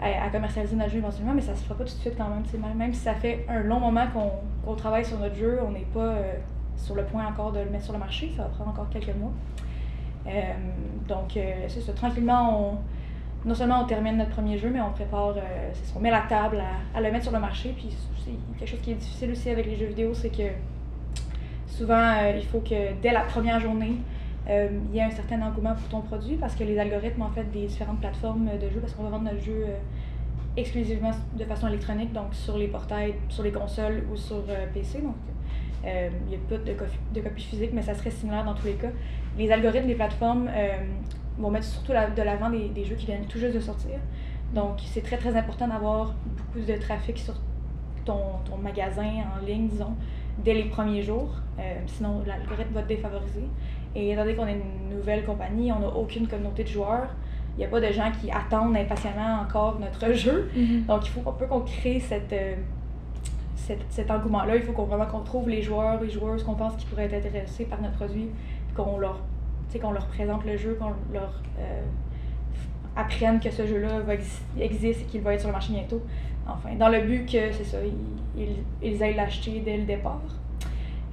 [0.00, 2.76] à, commercialiser notre jeu éventuellement, mais ça se fera pas tout de suite quand même.
[2.76, 4.30] Même, si ça fait un long moment qu'on
[4.64, 6.32] qu'on travaille sur notre jeu, on n'est pas euh,
[6.76, 9.14] sur le point encore de le mettre sur le marché, ça va prendre encore quelques
[9.16, 9.32] mois.
[10.26, 10.52] Euh,
[11.06, 14.90] donc, euh, c'est ça, tranquillement, on, non seulement on termine notre premier jeu, mais on
[14.90, 17.74] prépare, ça, on met la table à, à le mettre sur le marché.
[17.76, 20.48] Puis c'est quelque chose qui est difficile aussi avec les jeux vidéo, c'est que
[21.66, 23.96] souvent, il faut que dès la première journée,
[24.48, 27.30] euh, il y ait un certain engouement pour ton produit parce que les algorithmes en
[27.30, 29.78] fait des différentes plateformes de jeux, parce qu'on va vendre notre jeu euh,
[30.56, 35.00] exclusivement de façon électronique, donc sur les portails, sur les consoles ou sur euh, PC.
[35.00, 35.16] Donc,
[35.86, 38.72] il n'y a pas de, copie, de physique, mais ça serait similaire dans tous les
[38.72, 38.88] cas.
[39.36, 40.48] Les algorithmes des plateformes
[41.36, 43.98] vont mettre surtout de l'avant des, des jeux qui viennent tout juste de sortir.
[44.54, 47.34] Donc, c'est très très important d'avoir beaucoup de trafic sur
[48.06, 48.16] ton,
[48.62, 49.04] magasin
[49.36, 49.94] en ligne, disons,
[50.42, 51.34] dès les premiers jours.
[51.86, 53.44] Sinon, l'algorithme va te défavoriser.
[53.94, 57.08] Et étant donné qu'on est une nouvelle compagnie, on n'a aucune communauté de joueurs.
[57.56, 60.50] Il n'y a pas de gens qui attendent impatiemment encore notre jeu.
[60.88, 62.54] Donc, il faut un peu qu'on crée cette, euh,
[63.54, 64.56] cette- cet engouement-là.
[64.56, 67.14] Il faut qu'on vraiment qu'on trouve les joueurs et joueuses qu'on pense qui pourraient être
[67.26, 68.28] intéressés par notre produit,
[68.74, 69.20] qu'on leur,
[69.80, 71.80] qu'on leur présente le jeu, qu'on leur euh,
[72.96, 74.00] apprenne que ce jeu-là
[74.60, 76.02] existe et qu'il va être sur le marché bientôt.
[76.46, 80.20] Enfin, dans le but que, c'est ça, ils, ils, ils aillent l'acheter dès le départ.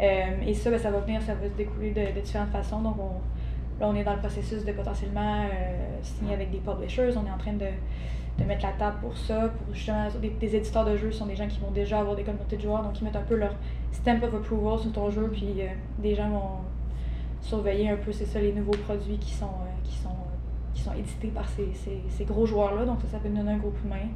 [0.01, 2.81] Euh, et ça, ben, ça va venir, ça va se découler de, différentes façons.
[2.81, 7.11] Donc, on, là, on est dans le processus de potentiellement euh, signer avec des publishers.
[7.17, 7.67] On est en train de,
[8.39, 11.47] de mettre la table pour ça, pour justement des, éditeurs de jeux sont des gens
[11.47, 13.53] qui vont déjà avoir des communautés de joueurs, donc ils mettent un peu leur
[13.91, 15.67] stamp of approval sur ton jeu, puis euh,
[15.99, 16.57] des gens vont
[17.41, 20.09] surveiller un peu, c'est ça, les nouveaux produits qui sont, euh, qui sont,
[20.73, 23.57] qui sont édités par ces, ces, ces gros joueurs-là, donc ça, ça peut donner un
[23.57, 24.07] gros coup de main.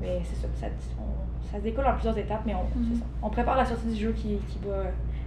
[0.00, 0.66] Mais c'est ça, ça,
[0.98, 2.64] on- ça se découle en plusieurs étapes, mais on,
[2.98, 3.04] ça.
[3.22, 4.84] on prépare la sortie du jeu qui, qui va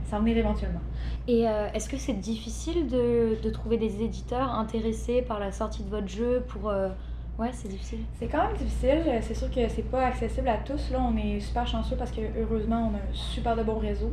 [0.09, 0.79] s'en venir éventuellement.
[1.27, 5.83] Et euh, est-ce que c'est difficile de, de trouver des éditeurs intéressés par la sortie
[5.83, 6.69] de votre jeu pour...
[6.69, 6.89] euh,
[7.37, 7.99] Ouais, c'est difficile?
[8.17, 9.03] C'est quand même difficile.
[9.21, 10.89] C'est sûr que c'est pas accessible à tous.
[10.89, 14.11] Là, on est super chanceux parce que heureusement, on a un super de bon réseau.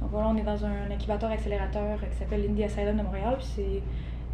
[0.00, 3.34] Donc voilà, on est dans un incubateur accélérateur qui s'appelle l'Indie Asylum de Montréal.
[3.36, 3.82] Puis c'est,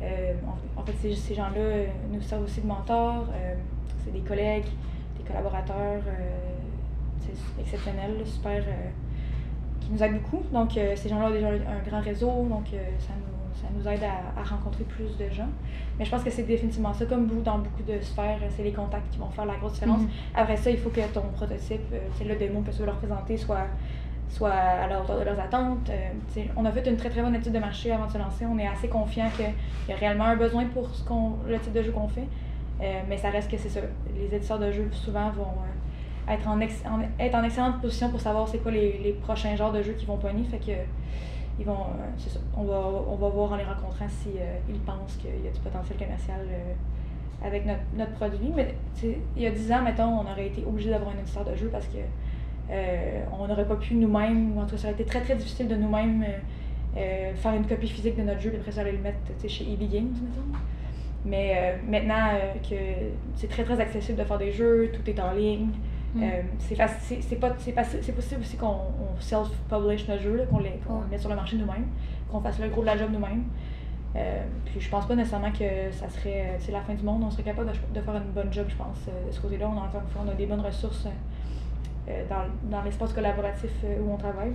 [0.04, 0.34] euh,
[0.76, 3.26] en, fait, ces, ces gens-là nous servent aussi de mentors.
[4.04, 4.66] C'est des collègues,
[5.18, 6.02] des collaborateurs
[7.58, 8.88] exceptionnels, là, super, euh,
[9.80, 10.42] qui nous aident beaucoup.
[10.52, 13.88] Donc euh, ces gens-là ont déjà un grand réseau, donc euh, ça, nous, ça nous
[13.88, 15.48] aide à, à rencontrer plus de gens.
[15.98, 18.72] Mais je pense que c'est définitivement ça, comme vous, dans beaucoup de sphères, c'est les
[18.72, 20.00] contacts qui vont faire la grosse différence.
[20.00, 20.08] Mhm.
[20.34, 21.80] Après ça, il faut que ton prototype,
[22.16, 23.66] sais, le démo que tu veux leur présenter, soit,
[24.30, 25.90] soit à la hauteur de leurs attentes.
[25.90, 28.46] Euh, on a fait une très très bonne étude de marché avant de se lancer.
[28.46, 29.52] On est assez confiant qu'il
[29.88, 31.02] y a réellement un besoin pour ce
[31.48, 32.26] le type de jeu qu'on fait.
[32.80, 33.80] Euh, mais ça reste que c'est ça.
[34.16, 35.70] Les éditeurs de jeux souvent vont euh,
[36.28, 36.82] être, en ex-
[37.18, 40.06] être en excellente position pour savoir c'est quoi les, les prochains genres de jeux qui
[40.06, 40.44] vont pogner.
[40.44, 40.78] Fait que
[41.58, 42.38] ils vont, euh, ça.
[42.56, 42.80] On va,
[43.10, 45.98] on va voir en les rencontrant si euh, ils pensent qu'il y a du potentiel
[45.98, 48.50] commercial euh, avec notre, notre produit.
[48.54, 48.74] Mais
[49.36, 51.68] il y a 10 ans, mettons, on aurait été obligé d'avoir un éditeur de jeu
[51.70, 51.98] parce que
[53.32, 55.66] on n'aurait pas pu nous-mêmes, ou en tout cas, ça aurait été très très difficile
[55.66, 56.24] de nous-mêmes
[56.94, 59.90] faire une copie physique de notre jeu et après ça aller le mettre chez EB
[59.90, 60.58] Games, mettons.
[61.24, 62.28] Mais maintenant
[62.62, 62.76] que
[63.34, 65.70] c'est très très accessible de faire des jeux, tout est en ligne.
[66.14, 66.22] Mm.
[66.24, 67.36] euh, c'est faci- c'est-
[68.12, 71.86] possible aussi qu'on on self-publish nos jeux, qu'on les qu'on mette sur le marché nous-mêmes,
[72.30, 73.44] qu'on fasse le gros de la job nous-mêmes.
[74.16, 77.22] Euh, puis je pense pas nécessairement que ça serait euh, c'est la fin du monde.
[77.24, 79.68] On serait capable de, de faire une bonne job, je pense, euh, de ce côté-là.
[79.68, 81.06] On a encore on a des bonnes ressources
[82.08, 82.42] euh, dans,
[82.76, 83.70] dans l'espace collaboratif
[84.04, 84.52] où on travaille.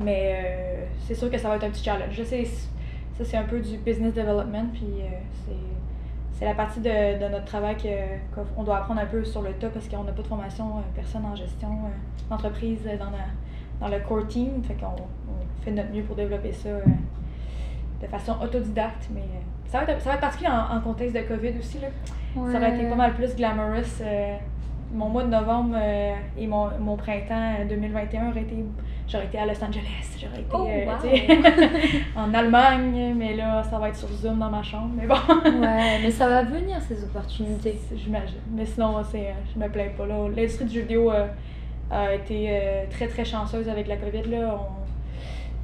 [0.00, 2.12] Mais c'est sûr que ça va être un petit challenge.
[2.12, 4.86] Je sais, ça c'est un peu du business development, puis
[5.44, 5.52] c'est
[6.38, 9.52] c'est la partie de, de notre travail que- qu'on doit apprendre un peu sur le
[9.54, 13.10] tas parce qu'on n'a pas de formation euh, personne en gestion euh, d'entreprise euh, dans,
[13.10, 14.62] la- dans le core team.
[14.62, 16.68] Fait qu'on on fait de notre mieux pour développer ça
[18.00, 19.08] de façon autodidacte.
[19.12, 19.22] Mais
[19.66, 21.78] ça, va être, ça va être particulier en, en contexte de COVID aussi.
[21.80, 21.88] Là.
[22.52, 24.00] Ça aurait été pas mal plus glamorous.
[24.02, 24.36] euh,
[24.94, 28.64] mon mois de novembre euh, et mon, mon printemps euh, 2021 aurait été.
[29.10, 32.20] J'aurais été à Los Angeles, j'aurais été Oh, euh, wow.
[32.22, 34.90] en Allemagne, mais là, ça va être sur Zoom dans ma chambre.
[34.94, 35.14] Mais bon,
[35.60, 37.78] Ouais, mais ça va venir ces opportunités.
[37.96, 38.36] j'imagine.
[38.52, 40.06] Mais sinon, c'est, euh, je me plains pas.
[40.06, 40.28] là.
[40.28, 41.26] L'industrie du jeu vidéo euh,
[41.90, 44.24] a été euh, très très chanceuse avec la COVID.
[44.30, 44.58] Là.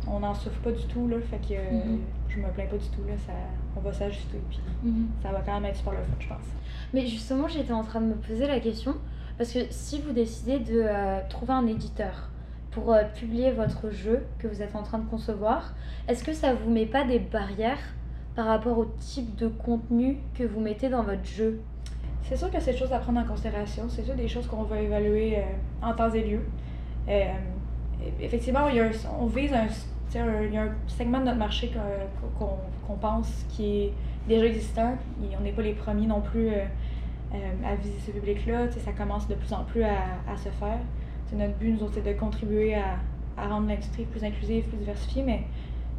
[0.07, 1.07] On, on n'en souffre pas du tout.
[1.07, 2.01] Là, fait que Mhm.
[2.29, 3.03] je me plains pas du tout.
[3.07, 3.13] Là.
[3.27, 3.33] Ça,
[3.77, 4.41] on va s'ajuster.
[4.49, 5.09] Puis Mhm.
[5.23, 6.47] ça va quand même être super le fun, je pense.
[6.95, 8.95] Mais justement, j'étais en train de me poser la question,
[9.37, 10.87] parce que si vous décidez de
[11.29, 12.31] trouver un éditeur
[12.75, 15.75] pour euh, publier votre jeu que vous êtes en train de concevoir,
[16.09, 17.79] est-ce que ça vous met pas des barrières
[18.35, 21.61] par rapport au type de contenu que vous mettez dans votre jeu?
[22.23, 23.85] C'est sûr que c'est des choses à prendre en considération.
[23.89, 25.43] C'est sûr des choses qu'on va évaluer euh,
[25.83, 26.41] en temps et lieu.
[27.09, 27.25] Euh,
[28.21, 29.67] effectivement, il y a un- on vise un,
[30.21, 31.71] un- y a un segment de notre marché
[32.39, 33.93] qu'on pense qui est
[34.27, 34.97] déjà existant.
[35.23, 38.71] Et on n'est pas les premiers non plus à viser ce public-là.
[38.71, 40.79] Ça commence de plus en plus à se faire.
[41.37, 42.97] C'est notre but, nous autres, c'est de contribuer à,
[43.37, 45.43] à rendre l'industrie plus inclusive, plus diversifiée, mais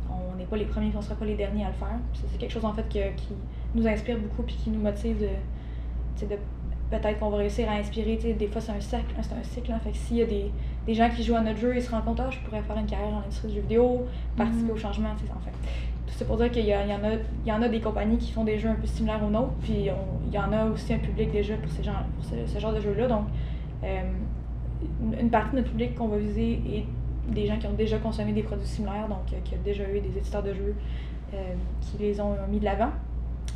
[0.09, 1.97] on n'est pas les premiers, on ne sera pas les derniers à le faire.
[2.13, 3.33] C'est quelque chose en fait que- qui
[3.73, 6.35] nous inspire beaucoup puis qui nous motive de, de
[6.89, 8.15] peut-être qu'on va réussir à inspirer.
[8.15, 9.71] Des fois, c'est un cercle, c'est un cycle.
[9.73, 9.79] hein.
[9.83, 10.51] Fait que s'il y a des,
[10.85, 12.77] des gens qui jouent à notre jeu, ils se rendent compte, ah, je pourrais faire
[12.77, 14.05] une carrière dans l'industrie du jeu vidéo,
[14.37, 14.71] participer Mhm.
[14.71, 15.51] au changement, tu sais, en fait.
[16.07, 18.17] Tout ça pour dire qu'il y, y, en a, il y en a des compagnies
[18.19, 20.65] qui font des jeux un peu similaires aux nôtres, puis on- il y en a
[20.67, 23.07] aussi un public déjà pour, ces gens, pour ce, ce genre de jeu-là.
[23.07, 23.25] Donc,
[23.83, 24.01] euh,
[25.19, 26.85] une, partie de notre public qu'on va viser est
[27.33, 29.99] des gens qui ont déjà consommé des produits similaires, donc euh, qui ont déjà eu
[29.99, 30.75] des éditeurs de jeux
[31.33, 31.37] euh,
[31.81, 32.89] qui les ont mis de l'avant.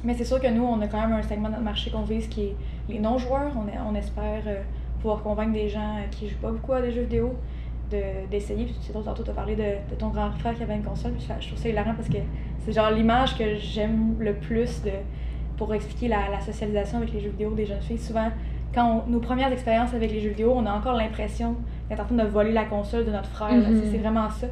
[0.04, 2.04] Mais c'est sûr que nous, on a quand même un segment de notre marché qu'on
[2.04, 2.56] vise qui est
[2.88, 3.52] les non-joueurs.
[3.56, 4.62] On, on espère euh,
[5.02, 7.36] pouvoir convaincre des gens euh, qui jouent pas beaucoup à des jeux vidéo
[7.92, 8.66] de- d'essayer.
[8.66, 11.14] Puis tu as parlé de, de ton grand frère qui avait une console.
[11.20, 12.18] Je trouve ça hilarant parce que
[12.60, 14.92] c'est genre l'image que j'aime le plus de,
[15.58, 17.98] pour expliquer la, la socialisation avec les jeux vidéo des jeunes filles.
[18.00, 18.30] Souvent,
[18.74, 21.56] quand on- nos premières expériences avec les jeux vidéo, on a encore l'impression
[21.90, 23.52] d'être en train de voler la console de notre frère.
[23.54, 23.82] Mhm.
[23.92, 24.48] C'est- vraiment ça.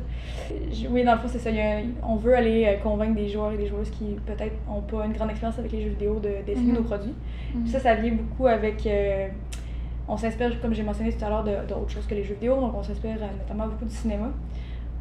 [0.72, 1.50] Je- Oui, dans le fond, c'est ça.
[1.52, 4.56] Il y a- on veut aller euh, convaincre des joueurs et des joueuses qui peut-être
[4.68, 6.78] n'ont pas une grande expérience avec les jeux vidéo de- d'essayer Mhm.
[6.78, 7.14] nos produits.
[7.62, 8.86] Puis ça, ça vient beaucoup avec.
[8.88, 9.28] euh,
[10.08, 12.56] on s'inspire, comme j'ai mentionné tout à l'heure, d'autres choses que les jeux vidéo.
[12.60, 14.30] Donc, on s'inspire euh, notamment beaucoup du cinéma.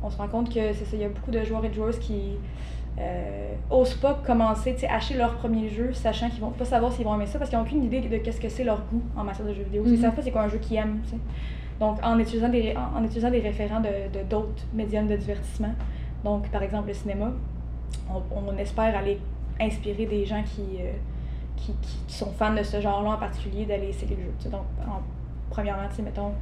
[0.02, 1.74] On se rend compte que c'est ça, il y a beaucoup de joueurs et de
[1.74, 2.37] joueuses qui
[2.98, 6.92] euh, osent pas commencer, tu sais, acheter leur premier jeu, sachant qu'ils vont pas savoir
[6.92, 9.02] s'ils vont aimer ça parce qu'ils n'ont aucune idée de qu'est-ce que c'est leur goût
[9.16, 9.82] en matière de jeux vidéo.
[9.87, 10.00] Ils Mhm.
[10.00, 11.18] savent pas c'est quoi un jeu qu'ils aiment, tu sais.
[11.78, 15.74] Donc, en utilisant des, en, en utilisant des référents de d'autres médiums de divertissement,
[16.24, 17.32] donc par exemple le cinéma,
[18.11, 19.20] on, on espère aller
[19.61, 20.92] inspirer des gens qui, euh,
[21.56, 24.30] qui, qui- qui sont fans de ce genre-là en particulier d'aller essayer le jeu.
[24.38, 24.50] tu sais.
[24.50, 25.00] Donc, en,
[25.50, 26.32] premièrement, tu sais, mettons,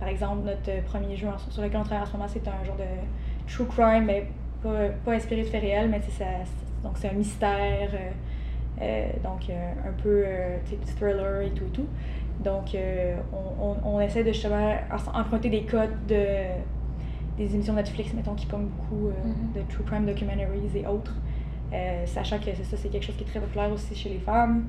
[0.00, 2.62] par exemple, notre premier jeu en- sur lequel on travaille en ce moment, c'est un
[2.64, 2.84] genre de
[3.50, 4.26] true crime, mais
[4.64, 8.10] pas, pas inspiré de faits réels, mais ça, c'est- donc c'est un mystère, euh,
[8.82, 10.24] euh, donc euh, un peu
[10.96, 11.86] thriller et tout et tout.
[12.42, 12.76] Donc,
[13.32, 16.24] on, on, on essaie de justement en- emprunter des codes de,
[17.38, 19.52] des émissions Netflix, mettons, qui pognent beaucoup Mhm.
[19.54, 21.14] de true crime documentaries et autres.
[22.06, 24.64] Sachant que c'est ça, c'est quelque chose qui est très populaire aussi chez les femmes.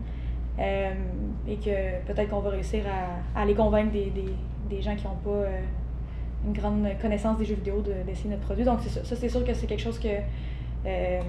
[0.59, 4.33] Et que peut-être qu'on va réussir à, à aller convaincre des, des,
[4.69, 5.47] des gens qui n'ont pas
[6.45, 8.63] une grande connaissance des jeux vidéo de- d'essayer notre produit.
[8.63, 10.07] Donc, ça, ça, c'est sûr que c'est quelque chose que.
[10.85, 11.21] euh,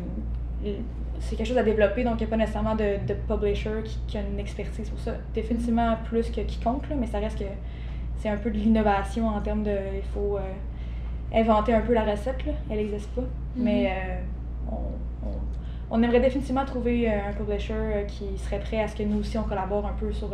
[1.19, 3.99] c'est quelque chose à développer, donc il n'y a pas nécessairement de, de publisher qui,
[4.07, 5.13] qui a une expertise pour ça.
[5.35, 7.45] Définitivement plus que quiconque, là, mais ça reste que
[8.19, 9.77] c'est un peu de l'innovation en termes de.
[9.95, 10.41] Il faut euh,
[11.35, 12.53] inventer un peu la recette, là.
[12.71, 13.23] elle n'existe pas.
[13.57, 15.31] Mais euh, on, on-
[15.99, 19.45] on aimerait définitivement trouver un publisher qui serait prêt à ce que nous aussi on
[19.45, 20.29] collabore un peu sur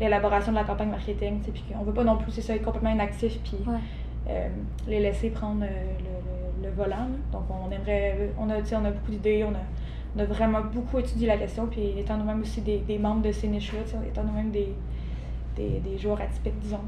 [0.00, 1.40] l'élaboration de la campagne marketing.
[1.40, 3.78] Puis qu'on veut pas non plus c'est ça, être complètement inactif puis Ouais.
[4.28, 4.48] Euh,
[4.86, 6.96] les laisser prendre euh, le, le- le volant.
[6.96, 7.06] là.
[7.32, 9.60] Donc on aimerait, on a, on a beaucoup d'idées, on a,
[10.16, 11.66] on a vraiment beaucoup étudié la question.
[11.66, 14.74] Puis étant nous-mêmes aussi des, des membres de ces niches-là, étant nous-mêmes des,
[15.56, 16.80] des, des joueurs atypiques, disons,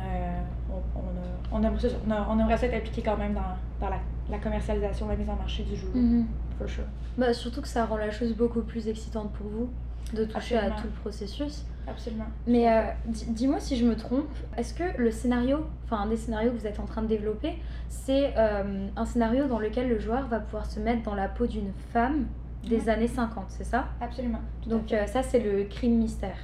[0.00, 3.16] euh, on, on, a, on, aimerait, ça- on, a- on aimerait ça être impliqué quand
[3.16, 3.40] même dans,
[3.80, 3.98] dans la,
[4.30, 6.26] la commercialisation, la mise en marché du jeu, Mhm.
[6.58, 6.84] for sure.
[7.18, 9.68] Bah, surtout que ça rend la chose beaucoup plus excitante pour vous
[10.16, 11.64] de toucher à tout le processus.
[11.90, 12.24] Absolument.
[12.46, 16.16] Mais euh, di- dis-moi si je me trompe, est-ce que le scénario, enfin un des
[16.16, 17.54] scénarios que vous êtes en train de développer,
[17.88, 21.46] c'est euh, un scénario dans lequel le joueur va pouvoir se mettre dans la peau
[21.46, 22.26] d'une femme
[22.68, 22.88] des Ouais.
[22.90, 23.86] années 50, c'est ça?
[24.00, 24.40] Absolument.
[24.66, 26.36] Donc euh, ça c'est le crime mystère.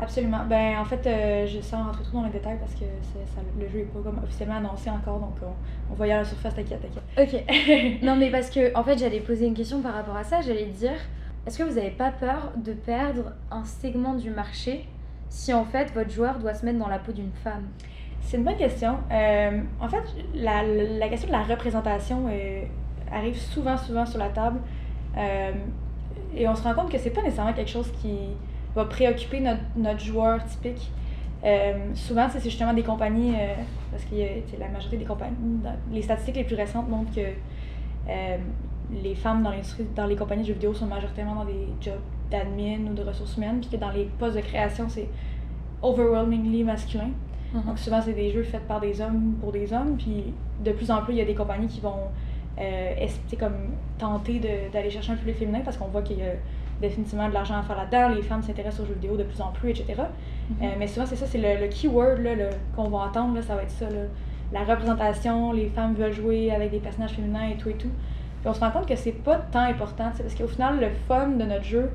[0.00, 0.44] Absolument.
[0.48, 3.40] Ben, en fait, euh, je sans rentrer trop dans les détails parce que c'est- ça,
[3.58, 6.54] le jeu n'est pas comme officiellement annoncé encore, donc on, on aller à la surface,
[6.54, 7.34] t'inquiète, t'inquiète.
[7.98, 8.02] Ok.
[8.04, 10.66] non mais parce que en fait j'allais poser une question par rapport à ça, j'allais
[10.66, 10.92] dire
[11.46, 14.86] est-ce que vous n'avez pas peur de perdre un segment du marché
[15.30, 17.68] si en fait votre joueur doit se mettre dans la peau d'une femme?
[18.20, 18.98] C'est une bonne question.
[19.10, 20.02] Euh, en fait,
[20.34, 22.62] la, question de la représentation euh,
[23.10, 24.60] arrive souvent, souvent sur la table.
[25.16, 25.52] Euh,
[26.36, 28.18] et on se rend compte que c'est pas nécessairement quelque chose qui
[28.74, 30.92] va préoccuper notre, notre joueur typique.
[31.94, 33.32] souvent, c'est justement des compagnies,
[33.90, 34.14] parce que
[34.58, 35.34] la majorité des compagnies,
[35.90, 37.30] les statistiques les plus récentes montrent que
[38.90, 39.52] les femmes dans,
[39.94, 43.36] dans les compagnies de jeux vidéo sont majoritairement dans des jobs d'admin ou de ressources
[43.36, 45.08] humaines, puis que dans les postes de création, c'est
[45.82, 47.10] overwhelmingly masculin.
[47.52, 47.62] Mhm.
[47.62, 50.32] Donc souvent, c'est des jeux faits par des hommes pour des hommes, puis
[50.64, 52.08] de plus en plus, il y a des compagnies qui vont
[52.58, 53.06] euh,
[53.38, 53.52] comme,
[53.98, 54.40] tenter
[54.72, 56.32] d'aller chercher un public féminin parce qu'on voit qu'il y a
[56.80, 59.50] définitivement de l'argent à faire là-dedans, les femmes s'intéressent aux jeux vidéo de plus en
[59.50, 59.94] plus, etc.
[59.96, 60.56] Mhm.
[60.62, 62.32] Euh, mais souvent, c'est ça, c'est le, le, keyword là,
[62.76, 63.88] qu'on va entendre, là, ça va être ça.
[63.88, 64.02] Là.
[64.52, 67.90] La représentation, les femmes veulent jouer avec des personnages féminins et tout et tout.
[68.40, 71.28] Puis on se rend compte que c'est pas tant important, parce qu'au final, le fun
[71.28, 71.90] de notre jeu,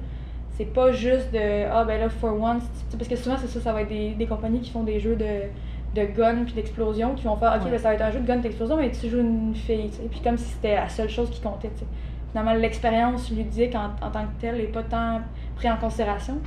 [0.58, 3.74] c'est pas juste de ah ben là for once parce que souvent c'est ça ça
[3.74, 5.50] va être des, des, compagnies qui font des jeux de
[5.96, 8.28] de guns puis d'explosion qui vont faire ok ben, ça va être un jeu de
[8.28, 11.30] gun d'explosion mais tu joues une fille et puis comme si c'était la seule chose
[11.30, 11.86] qui comptait sais.
[12.32, 15.22] Finalement l'expérience ludique en, en, tant que telle est pas tant
[15.56, 16.40] pris en considération.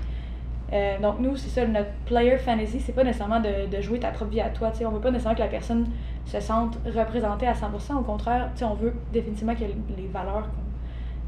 [0.72, 4.09] Euh, donc nous c'est ça notre player fantasy c'est pas nécessairement de, de, jouer ta
[4.11, 4.87] propre vie à toi tu sais.
[4.87, 5.87] On veut pas nécessairement que la personne
[6.26, 10.48] se sente représentée à 100% au contraire tu sais on veut définitivement que les valeurs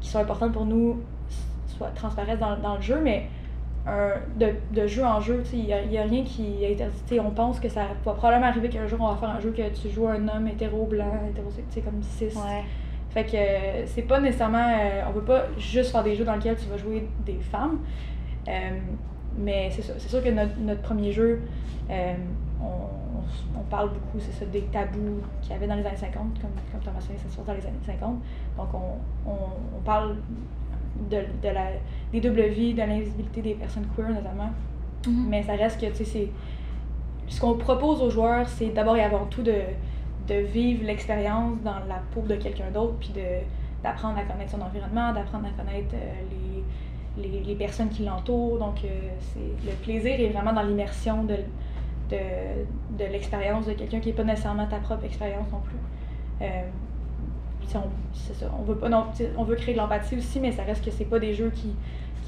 [0.01, 1.01] qui sont importantes pour nous
[1.67, 3.27] soit transparaissent dans, dans le jeu, mais
[4.37, 7.19] de, de, jeu en jeu, il n'y a, a, rien qui est interdit.
[7.19, 9.67] On pense que ça va probablement arriver qu'un jour on va faire un jeu que
[9.69, 12.25] tu joues un homme hétéro, blanc, hétérosexuel, comme cis.
[12.25, 12.63] Ouais.
[13.09, 14.67] Fait que c'est pas nécessairement.
[14.79, 17.79] Euh, on veut pas juste faire des jeux dans lesquels tu vas jouer des femmes.
[18.47, 18.51] Euh,
[19.37, 21.41] mais c'est C'est sûr que notre, notre premier jeu,
[21.89, 22.13] euh,
[22.61, 22.98] on,
[23.57, 26.49] on, parle beaucoup, c'est ça, des tabous qu'il y avait dans les années 50, comme,
[26.71, 28.17] comme tu as mentionné, ça se passe dans les années 50.
[28.57, 30.15] Donc on, on, on parle
[31.09, 31.67] de, de la,
[32.11, 34.51] des doubles vies, de l'invisibilité des personnes queer notamment.
[35.07, 35.25] Mhm.
[35.29, 36.27] Mais ça reste que, tu sais, c'est.
[37.27, 39.53] Ce qu'on propose aux joueurs, c'est d'abord et avant tout de,
[40.27, 43.11] de vivre l'expérience dans la peau de quelqu'un d'autre, puis
[43.83, 48.57] d'apprendre à connaître son environnement, d'apprendre à connaître euh, les, les, les, personnes qui l'entourent.
[48.57, 48.87] Donc, euh,
[49.19, 51.35] c'est le plaisir est vraiment dans l'immersion de,
[52.09, 55.77] de, de l'expérience de quelqu'un qui n'est pas nécessairement ta propre expérience non plus.
[56.41, 56.63] Euh,
[57.75, 59.05] on, ça, on veut pas non,
[59.37, 61.75] on veut créer de l'empathie aussi, mais ça reste que c'est pas des jeux qui,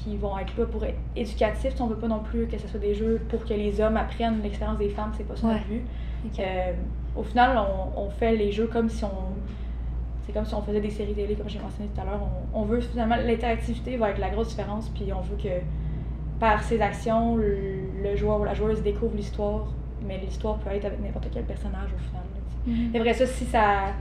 [0.02, 1.74] qui vont être là pour être éducatifs.
[1.80, 4.42] On veut pas non plus que ce soit des jeux pour que les hommes apprennent
[4.42, 5.82] l'expérience des femmes, c'est pas ça notre but.
[6.38, 6.72] Euh,
[7.16, 9.10] au final, on, on, fait les jeux comme si on.
[10.24, 12.20] C'est comme si on faisait des séries télé, comme j'ai mentionné tout à l'heure.
[12.54, 13.16] On, on, veut finalement.
[13.16, 15.48] L'interactivité va être la grosse différence, puis on veut que
[16.42, 19.64] par ses actions, le, joueur ou la joueuse découvre l'histoire,
[20.04, 22.24] mais l'histoire peut être avec n'importe quel personnage au final.
[22.66, 22.96] Mm-hmm.
[22.96, 23.92] Et vrai, ça, si ça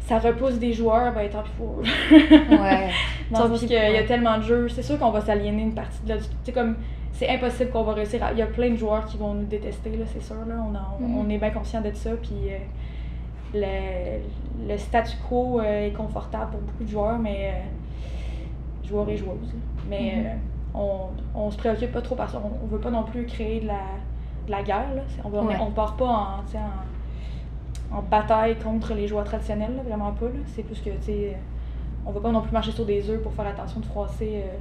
[0.00, 2.90] ça repousse des joueurs, ben tant pis pour Ouais.
[3.30, 6.02] Dans parce qu'il y a tellement de jeux, c'est sûr qu'on va s'aliéner une partie
[6.02, 6.16] de là.
[6.42, 6.74] C'est comme,
[7.12, 8.20] c'est impossible qu'on va réussir.
[8.32, 10.44] Il y a plein de joueurs qui vont nous détester, là, c'est sûr.
[10.48, 10.56] Là.
[10.58, 11.30] On, on, mm-hmm.
[11.30, 12.10] est bien conscient de ça.
[12.20, 12.58] Puis euh,
[13.54, 19.16] le, le, statu quo euh, est confortable pour beaucoup de joueurs, mais euh, joueurs et
[19.16, 19.54] joueuses.
[19.88, 20.59] Mais mm-hmm.
[20.74, 23.66] On, on se préoccupe pas trop parce qu'on on veut pas non plus créer de
[23.66, 23.82] la,
[24.46, 24.94] de la guerre.
[24.94, 25.02] Là.
[25.24, 26.70] On, ne on part pas en, en
[27.92, 30.26] en bataille contre les joueurs traditionnels, vraiment pas.
[30.46, 31.12] C'est plus que, tu
[32.06, 34.56] on va pas non plus marcher sur des œufs pour faire attention de froisser euh,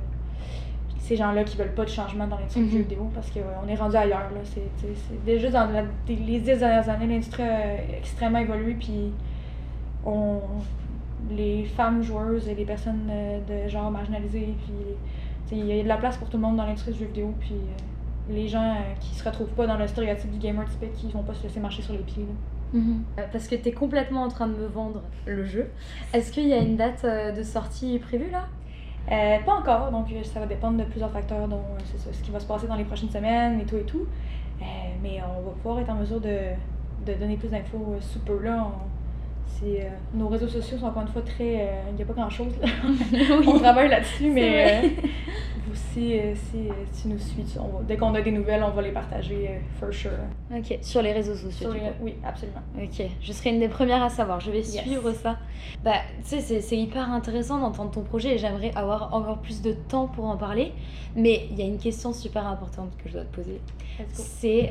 [0.98, 2.84] ces gens-là qui veulent pas de changement dans l'industrie du jeu mhm.
[2.84, 4.30] vidéo parce qu'on est rendu ailleurs.
[4.34, 4.42] Là.
[4.44, 5.70] C'est, déjà dans
[6.08, 9.14] les dix dernières années, l'industrie a extrêmement évolué, puis
[10.06, 10.40] on,
[11.30, 14.74] les femmes joueuses et les personnes euh, de genre marginalisées, puis
[15.52, 17.34] il y a de la place pour tout le monde dans l'industrie du jeu vidéo,
[17.40, 21.08] puis euh, les gens qui se retrouvent pas dans le stéréotype du gamer typique, qui
[21.12, 22.26] vont pas se laisser marcher sur les pieds.
[22.74, 23.04] Mhm.
[23.18, 25.70] Euh, parce que tu es complètement en train de me vendre le jeu.
[26.14, 28.48] Est-ce qu'il y a une date euh, de sortie prévue là?
[29.12, 32.46] Euh, Pas encore, donc ça va dépendre de plusieurs facteurs, dont ce qui va se
[32.46, 34.06] passer dans les prochaines semaines et tout et tout.
[35.02, 36.38] mais on va pouvoir être en mesure de,
[37.08, 38.68] de donner plus d'infos sous peu là.
[40.14, 41.70] Nos réseaux sociaux sont encore une fois très.
[41.90, 42.68] Il n'y a pas grand chose là.
[43.48, 44.82] on travaille là-dessus, mais
[45.94, 47.46] si, euh, si, euh, si tu nous suis,
[47.88, 50.12] dès qu'on a des nouvelles, on va les partager, euh, for sure.
[50.56, 51.72] Ok, sur les réseaux sociaux.
[52.02, 52.62] oui, absolument.
[52.78, 55.38] Ok, je serai une des premières à savoir, je vais suivre ça.
[55.84, 55.94] Bah,
[56.28, 60.08] tu sais, c'est hyper intéressant d'entendre ton projet et j'aimerais avoir encore plus de temps
[60.08, 60.74] pour en parler.
[61.16, 63.62] Mais il y a une question super importante que je dois te poser.
[64.12, 64.70] C'est.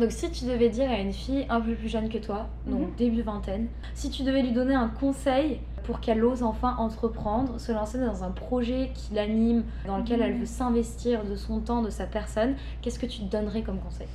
[0.00, 2.80] Donc, si tu devais dire à une fille un peu plus jeune que toi, donc
[2.80, 2.94] mhm.
[2.96, 7.72] début vingtaine, si tu devais lui donner un conseil pour qu'elle ose enfin entreprendre, se
[7.72, 11.90] lancer dans un projet qui l'anime, dans lequel elle veut s'investir de son temps, de
[11.90, 14.06] sa personne, qu'est-ce que tu te donnerais comme conseil?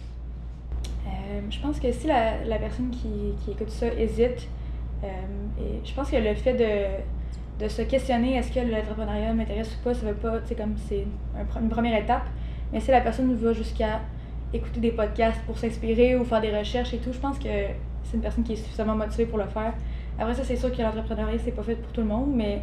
[1.06, 4.48] Euh, Je pense que si la, la personne qui, qui, écoute ça hésite,
[5.04, 5.08] euh,
[5.60, 7.04] et je pense que le fait de
[7.60, 11.08] de se questionner est-ce que l'entrepreneuriat m'intéresse ou pas, ça veut pas, sais, comme c'est
[11.36, 12.28] un une première étape.
[12.72, 14.02] Mais si la personne va jusqu'à
[14.54, 17.50] écouter des podcasts pour s'inspirer ou faire des recherches et tout, je pense que
[18.04, 19.74] c'est une personne qui est suffisamment motivée pour le faire.
[20.18, 22.62] Après ça, c'est sûr que l'entrepreneuriat, c'est pas fait pour tout le monde, mais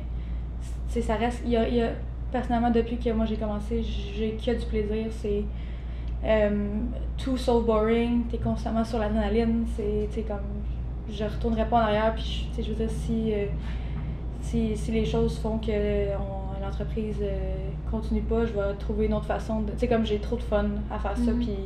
[0.88, 1.42] ça reste.
[1.46, 1.90] Y a, y
[2.32, 5.06] personnellement, depuis que moi j'ai commencé, j'ai que du plaisir.
[5.10, 5.44] C'est
[6.24, 6.80] euh,
[7.16, 10.62] tout so boring, t'es constamment sur l'adrénaline, c'est comme.
[11.08, 13.46] Je retournerai pas en arrière, puis je veux dire, si, euh,
[14.40, 15.70] si, si, les choses font que
[16.64, 17.54] l'entreprise euh,
[17.90, 19.62] continue pas, je vais trouver une autre façon.
[19.62, 21.38] Tu sais, comme j'ai trop de fun à faire ça, mm-hmm.
[21.38, 21.56] puis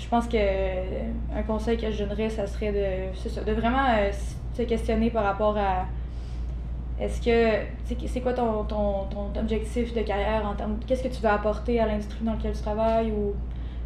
[0.00, 3.86] je pense que un conseil que je donnerais, ça serait de, de vraiment
[4.54, 5.86] se questionner par rapport à
[7.00, 7.64] est-ce que
[8.06, 11.80] c'est quoi ton, ton, ton, objectif de carrière en termes qu'est-ce que tu veux apporter
[11.80, 13.34] à l'industrie dans laquelle tu travailles ou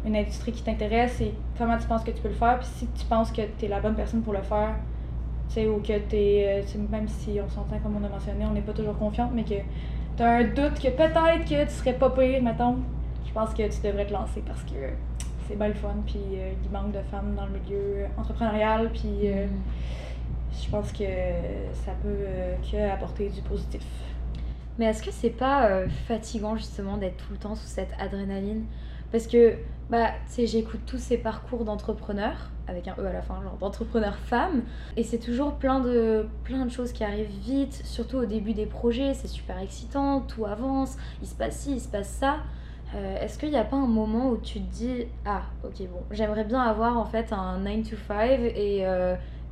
[0.05, 2.87] une industrie qui t'intéresse et comment tu penses que tu peux le faire puis si
[2.87, 4.75] tu penses que tu es la bonne personne pour le faire
[5.57, 8.61] ou que tu es euh, même si on s'entend comme on a mentionné on n'est
[8.61, 9.55] pas toujours confiante mais que
[10.17, 12.77] tu as un doute que peut-être que tu serais pas pire mettons
[13.25, 14.89] je pense que tu devrais te lancer parce que
[15.47, 19.29] c'est bien le fun puis euh, il manque de femmes dans le milieu entrepreneurial puis
[19.29, 19.49] euh, mm
[20.63, 21.03] je pense que
[21.73, 23.83] ça peut euh, que apporter du positif.
[24.79, 28.63] Mais est-ce que c'est pas fatigant justement d'être tout le temps sous cette adrénaline?
[29.11, 29.55] Parce que
[29.89, 34.63] bah, j'écoute tous ces parcours d'entrepreneurs, avec un E à la fin, genre d'entrepreneurs femmes,
[34.97, 38.65] et c'est toujours plein de, plein de choses qui arrivent vite, surtout au début des
[38.65, 42.37] projets, c'est super excitant, tout avance, il se passe ci, il se passe ça.
[42.95, 46.01] Euh, est-ce qu'il n'y a pas un moment où tu te dis Ah, ok, bon,
[46.11, 48.81] j'aimerais bien avoir en fait un 9 to 5 et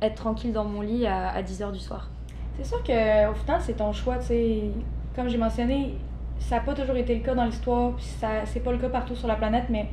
[0.02, 2.10] être tranquille dans mon lit à, à 10h du soir?
[2.56, 4.20] C'est sûr qu'au final, c'est ton choix.
[4.20, 4.70] sais
[5.14, 5.96] Comme j'ai mentionné,
[6.38, 8.88] ça n'a pas toujours été le cas dans l'histoire, puis ça c'est pas le cas
[8.88, 9.88] partout sur la planète, mais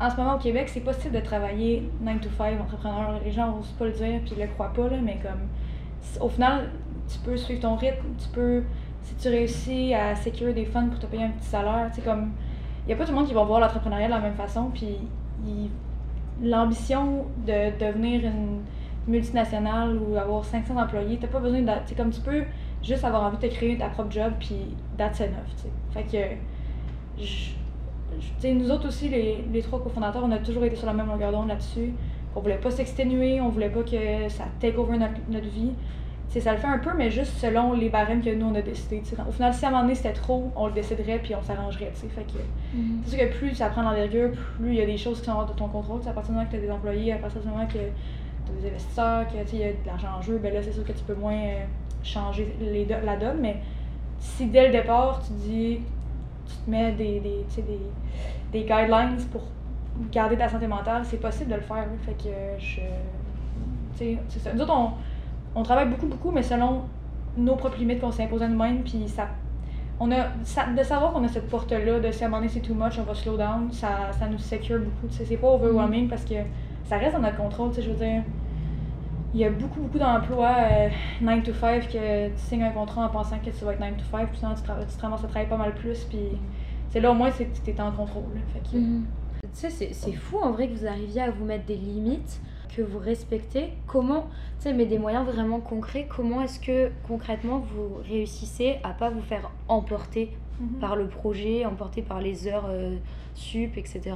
[0.00, 3.20] en ce moment au Québec, c'est possible de travailler 9 to 5 entrepreneur.
[3.22, 5.48] Les gens n'osent pas le dire, puis ils le croient pas, là, mais comme
[6.20, 6.70] au final,
[7.06, 8.62] tu peux suivre ton rythme, tu peux,
[9.02, 12.02] si tu réussis à sécuriser des funds pour te payer un petit salaire, tu sais,
[12.02, 12.32] comme,
[12.84, 14.70] il n'y a pas tout le monde qui va voir l'entrepreneuriat de la même façon,
[14.72, 14.96] puis
[16.42, 18.60] l'ambition de devenir une
[19.06, 21.72] multinationale ou avoir 500 employés, t'as pas besoin de.
[21.84, 22.44] C'est comme tu peux
[22.82, 25.70] juste avoir envie de te créer ta propre job, puis that's enough, tu sais.
[25.92, 27.22] Fait que.
[27.22, 27.50] Je,
[28.48, 31.32] nous autres aussi, les, les trois cofondateurs, on a toujours été sur la même longueur
[31.32, 31.92] d'onde là-dessus.
[32.34, 35.72] On voulait pas s'exténuer, on voulait pas que ça take over notre, notre vie.
[36.28, 38.62] c'est ça le fait un peu, mais juste selon les barèmes que nous on a
[38.62, 39.02] décidé.
[39.28, 41.92] Au final, si à un moment donné c'était trop, on le déciderait puis on s'arrangerait.
[41.94, 42.80] Fait que mm-hmm.
[43.04, 45.32] c'est sûr que plus ça prend l'envergure, plus il y a des choses qui sont
[45.32, 46.00] hors de ton contrôle.
[46.06, 47.78] à partir du moment que tu as des employés, à partir du moment que
[48.60, 51.04] des investisseurs, qu'il y a de l'argent en jeu, ben là, c'est sûr que tu
[51.04, 51.64] peux moins euh,
[52.02, 53.38] changer les la donne.
[53.40, 53.56] Mais
[54.18, 55.78] si dès le départ, tu dis,
[56.46, 57.78] tu te mets des, des, des,
[58.52, 59.42] des guidelines pour
[60.12, 61.86] garder ta santé mentale, c'est possible de le faire.
[62.04, 62.80] Fait que je.
[63.96, 64.52] c'est ça.
[64.52, 64.90] Nous autres, on,
[65.54, 66.82] on, travaille beaucoup, beaucoup, mais selon
[67.36, 68.82] nos propres limites qu'on s'est imposées à nous-mêmes.
[68.82, 69.28] Puis ça.
[70.02, 70.28] On a,
[70.74, 72.98] de savoir qu'on a cette porte-là, de si à un moment donné c'est too much,
[72.98, 75.08] on va slow down, ça, ça nous secure beaucoup.
[75.10, 76.36] C'est pas overwhelming parce que
[76.84, 77.70] ça reste dans notre contrôle.
[77.78, 78.22] Je veux dire,
[79.32, 80.56] il y a beaucoup, beaucoup d'emplois
[81.20, 83.80] 9 euh, to 5 que tu signes un contrat en pensant que tu vas être
[83.80, 86.18] 9 to 5, puis sinon tu, tu te ramasses à travailler pas mal plus, puis
[86.90, 88.24] c'est là au moins tu es en contrôle.
[88.72, 89.06] Mhm.
[89.42, 92.40] Tu sais, c'est fou en vrai que vous arriviez à vous mettre des limites
[92.76, 93.72] que vous respectez.
[93.86, 94.28] Comment,
[94.58, 99.10] tu sais, mais des moyens vraiment concrets, comment est-ce que concrètement vous réussissez à pas
[99.10, 100.78] vous faire emporter mhm.
[100.80, 102.96] par le projet, emporter par les heures euh,
[103.34, 104.12] sup, etc.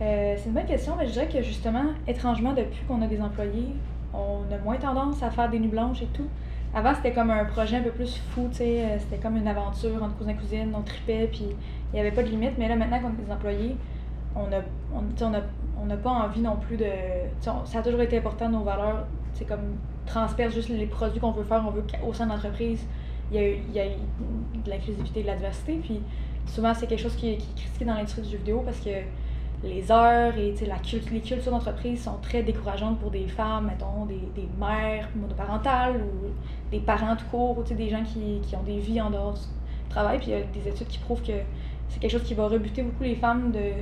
[0.00, 3.20] Euh, c'est une bonne question, mais je dirais que justement, étrangement, depuis qu'on a des
[3.20, 3.74] employés,
[4.14, 6.28] on a moins tendance à faire des nuits blanches et tout.
[6.74, 9.46] Avant, c'était comme un projet un peu plus fou, tu sais, euh, c'était comme une
[9.46, 12.58] aventure entre cousins et cousines, on tripait, puis il n'y avait pas de limite.
[12.58, 13.76] Mais là, maintenant qu'on est des employés,
[14.34, 14.60] on a,
[14.92, 15.40] on, a,
[15.80, 16.86] on n'a pas envie non plus de.
[17.40, 21.44] ça a toujours été important, nos valeurs, c'est comme transperce juste les produits qu'on veut
[21.44, 22.84] faire, on veut qu'au sein de l'entreprise,
[23.30, 25.80] il y a, il y a de l'inclusivité et de la diversité.
[25.82, 26.00] Puis
[26.46, 28.90] souvent, c'est quelque chose qui, qui est critiqué dans l'industrie du jeu vidéo parce que
[29.64, 30.76] les heures et la
[31.10, 36.30] les cultures d'entreprise sont très décourageantes pour des femmes, mettons, des, des mères monoparentales ou
[36.70, 40.18] des parents tout court, des gens qui, qui, ont des vies en dehors du travail.
[40.18, 41.32] Puis il y a des études qui prouvent que
[41.88, 43.72] c'est quelque chose qui va rebuter beaucoup les femmes de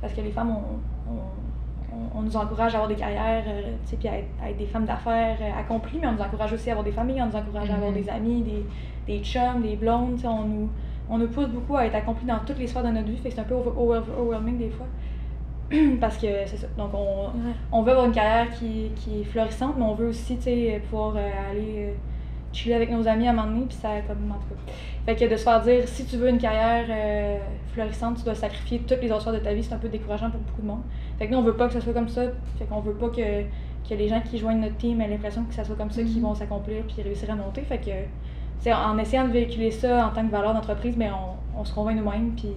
[0.00, 1.18] parce que les femmes, on, on,
[2.14, 5.60] on nous encourage à avoir des carrières, euh, puis à être, des femmes d'affaires euh,
[5.60, 7.90] accomplies, mais on nous encourage aussi à avoir des familles, on nous encourage à avoir
[7.90, 8.04] mm-hmm.
[8.04, 8.66] des amis, des,
[9.06, 10.18] des chums, des blondes.
[10.24, 10.70] On nous,
[11.08, 13.28] on nous pousse beaucoup à être accomplis dans toutes les sphères de notre vie, fait
[13.28, 14.86] que c'est un peu overwhelming des fois.
[16.00, 16.66] parce que c'est ça.
[16.76, 17.30] Donc, on,
[17.70, 20.36] on, veut avoir une carrière qui, qui, est florissante, mais on veut aussi,
[20.88, 21.92] pouvoir euh, aller euh,
[22.52, 24.72] chiller avec nos amis à un moment donné, puis ça, comme, en tout cas.
[25.06, 27.38] Fait que de se faire dire, si tu veux une carrière euh,
[27.72, 30.30] florissante, tu dois sacrifier toutes les autres sphères de ta vie, c'est un peu décourageant
[30.30, 30.82] pour beaucoup de monde.
[31.18, 32.22] Fait que nous, on veut pas que ça soit comme ça.
[32.58, 33.42] Fait qu'on veut pas que,
[33.88, 36.18] que les gens qui joignent notre team aient l'impression que ça soit comme ça qu'ils
[36.18, 36.22] mm-hmm.
[36.22, 37.62] vont s'accomplir puis réussir à monter.
[37.62, 37.90] Fait que
[38.58, 41.72] c'est en essayant de véhiculer ça en tant que valeur d'entreprise, mais on, on se
[41.72, 42.52] convainc nous-mêmes, puis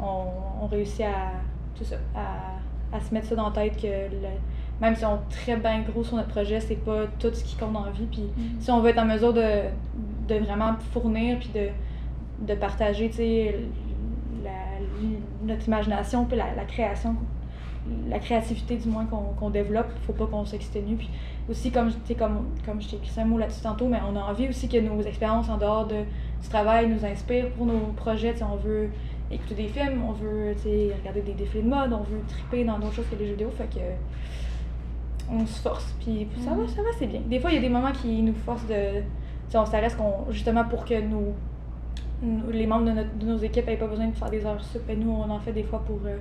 [0.00, 0.24] on,
[0.62, 1.30] on réussit à,
[1.76, 4.28] tout ça, à, à se mettre ça dans la tête que le-
[4.80, 7.56] même si on est très bien gros sur notre projet, c'est pas tout ce qui
[7.56, 8.06] compte dans la vie.
[8.10, 8.24] Puis
[8.60, 9.42] si on veut être en mesure de,
[10.28, 11.68] de vraiment fournir, puis de,
[12.46, 13.08] de partager,
[14.44, 14.50] la-
[15.46, 17.14] notre imagination, puis la, la création,
[18.08, 20.96] la créativité du moins qu'on qu'on développe, faut pas qu'on s'exténue.
[20.96, 21.10] Puis
[21.50, 24.48] aussi, comme, comme, comme je t'ai écrit un mot là-dessus tantôt, mais on a envie
[24.48, 25.96] aussi que nos expériences en dehors de,
[26.42, 28.34] du travail nous inspirent pour nos projets.
[28.42, 28.90] On veut
[29.32, 30.54] écouter des films, on veut
[31.00, 33.50] regarder des défilés de mode, on veut triper dans d'autres choses que les jeux vidéo.
[33.50, 33.80] Fait que
[35.30, 35.94] on se force.
[36.00, 37.20] Puis ça va, ça va, c'est bien.
[37.26, 39.02] Des fois, il y a des moments qui nous forcent de.
[39.54, 41.34] On s'arrête qu'on- justement pour que nous,
[42.22, 44.62] nous- les membres de, notre- de nos équipes n'aient pas besoin de faire des heures
[44.64, 44.82] sup.
[44.88, 46.16] Et nous, on en fait des fois pour euh,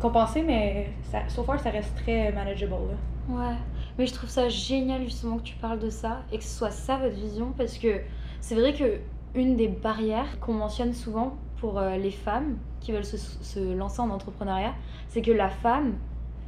[0.00, 2.72] compenser, mais ça, so far, ça reste très manageable.
[2.72, 3.36] Là.
[3.36, 3.54] Ouais,
[3.98, 6.72] mais je trouve ça génial justement que tu parles de ça et que ce soit
[6.72, 8.00] ça votre vision parce que
[8.40, 8.98] c'est vrai que
[9.38, 14.00] une des barrières qu'on mentionne souvent pour euh, les femmes qui veulent se, se lancer
[14.00, 14.74] en entrepreneuriat,
[15.08, 15.94] c'est que la femme,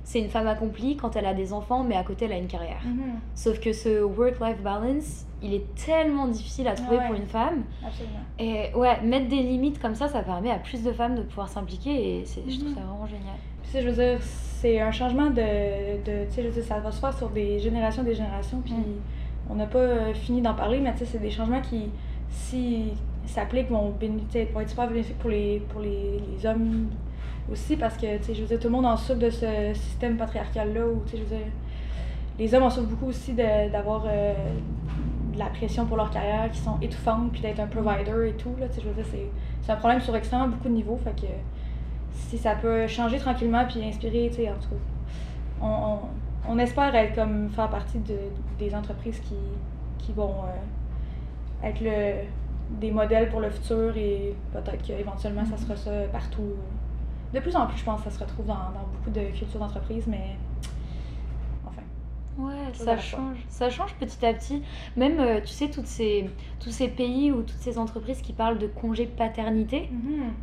[0.03, 2.49] c'est une femme accomplie quand elle a des enfants, mais à côté elle a une
[2.49, 2.83] carrière.
[3.37, 7.07] Sauf que ce work-life balance, il est tellement difficile à trouver Ouais.
[7.07, 7.63] pour une femme.
[7.87, 8.19] Absolument.
[8.41, 11.49] Et ouais, mettre des limites comme ça, ça permet à plus de femmes de pouvoir
[11.49, 12.75] s'impliquer et c'est- je trouve Mhm.
[12.75, 13.37] ça vraiment génial.
[13.63, 16.03] Puis, je veux dire, c'est un changement de.
[16.05, 18.61] de tu sais, je veux dire, ça va se faire sur des générations des générations,
[18.65, 19.51] puis Mm.
[19.51, 21.89] on n'a pas euh, fini d'en parler, mais tu sais, c'est des changements qui,
[22.31, 22.93] si
[23.27, 26.89] s'appliquent, vont, vont être super bénéfiques pour les, pour les, les hommes
[27.51, 29.75] aussi, parce que, tu sais, je veux dire, tout le monde en souffre de ce
[29.75, 31.47] système patriarcal-là, où, tu sais, je veux dire,
[32.39, 34.35] les hommes en souffrent beaucoup aussi d'avoir euh,
[35.33, 38.55] de la pression pour leur carrière, qui sont étouffantes, puis d'être un provider et tout,
[38.59, 39.03] là, tu sais, je
[39.63, 41.29] c'est un problème sur extrêmement beaucoup de niveaux, fait
[42.13, 44.77] si ça peut changer tranquillement puis inspirer, tu sais, en tout cas,
[45.61, 45.99] on, on,
[46.49, 48.17] on espère être comme faire partie de,
[48.59, 49.35] des entreprises qui,
[49.99, 52.25] qui vont euh, être le,
[52.71, 56.55] des modèles pour le futur et peut-être qu'éventuellement ça sera ça partout.
[57.33, 59.59] De plus en plus, je pense que ça se retrouve dans, dans beaucoup de cultures
[59.59, 60.37] d'entreprise, mais.
[62.37, 63.37] Ouais, Ça change.
[63.49, 64.61] Ça change petit à petit.
[64.97, 66.29] Même, euh, tu sais, toutes ces,
[66.59, 69.89] tous ces pays ou toutes ces entreprises qui parlent de congé paternité,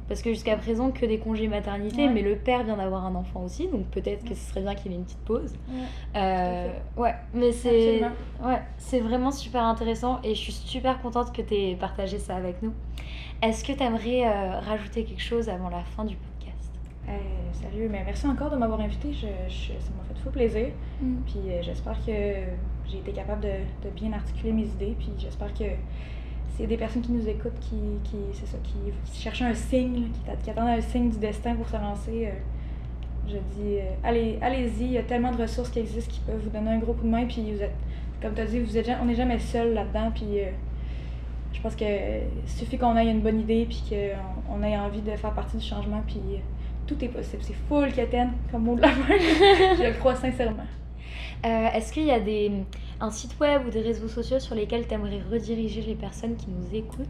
[0.08, 2.14] parce que jusqu'à présent, que des congés maternité, Ouais.
[2.14, 4.92] mais le père vient d'avoir un enfant aussi, donc peut-être que ce serait bien qu'il
[4.94, 5.54] ait une petite pause.
[5.70, 6.68] Ouais, Euh,
[6.98, 8.02] ouais, mais c'est
[8.44, 12.36] ouais, c'est vraiment super intéressant et je suis super contente que tu aies partagé ça
[12.38, 12.72] avec nous.
[13.42, 14.28] Est-ce que tu aimerais
[14.60, 16.31] rajouter quelque chose avant la fin du podcast
[17.10, 17.14] Euh,
[17.54, 19.12] sérieux, mais merci encore de m'avoir invité.
[19.12, 20.68] Je, je- ça m'a fait fou plaisir.
[21.26, 22.12] Puis euh, j'espère que
[22.88, 23.49] j'ai été capable de,
[23.84, 24.95] de bien articuler mes idées.
[24.97, 25.64] Puis j'espère que
[26.52, 28.78] s'il y a des personnes qui nous écoutent, qui, qui, c'est ça, qui,
[29.20, 30.10] cherchent un signe,
[30.43, 32.32] qui, attendent un signe du destin pour se lancer, euh,
[33.28, 34.84] je dis euh, allez, allez-y.
[34.86, 37.04] Il y a tellement de ressources qui existent qui peuvent vous donner un gros coup
[37.06, 37.26] de main.
[37.26, 37.74] Puis vous êtes,
[38.22, 40.12] comme tu as dit, vous êtes, on n'est jamais seul là-dedans.
[40.14, 40.38] Puis
[41.54, 41.86] je pense que
[42.45, 45.64] suffit qu'on ait une bonne idée puis qu'on on ait envie de faire partie du
[45.66, 46.02] changement.
[46.08, 46.20] Puis
[46.88, 47.42] tout est possible.
[47.44, 49.14] C'est full quétaine comme mot de la fin.
[49.18, 50.66] je le crois sincèrement.
[51.46, 52.52] Euh, Est-ce qu'il y a des,
[53.00, 56.48] un site web ou des réseaux sociaux sur lesquels tu aimerais rediriger les personnes qui
[56.50, 57.08] nous écoutent?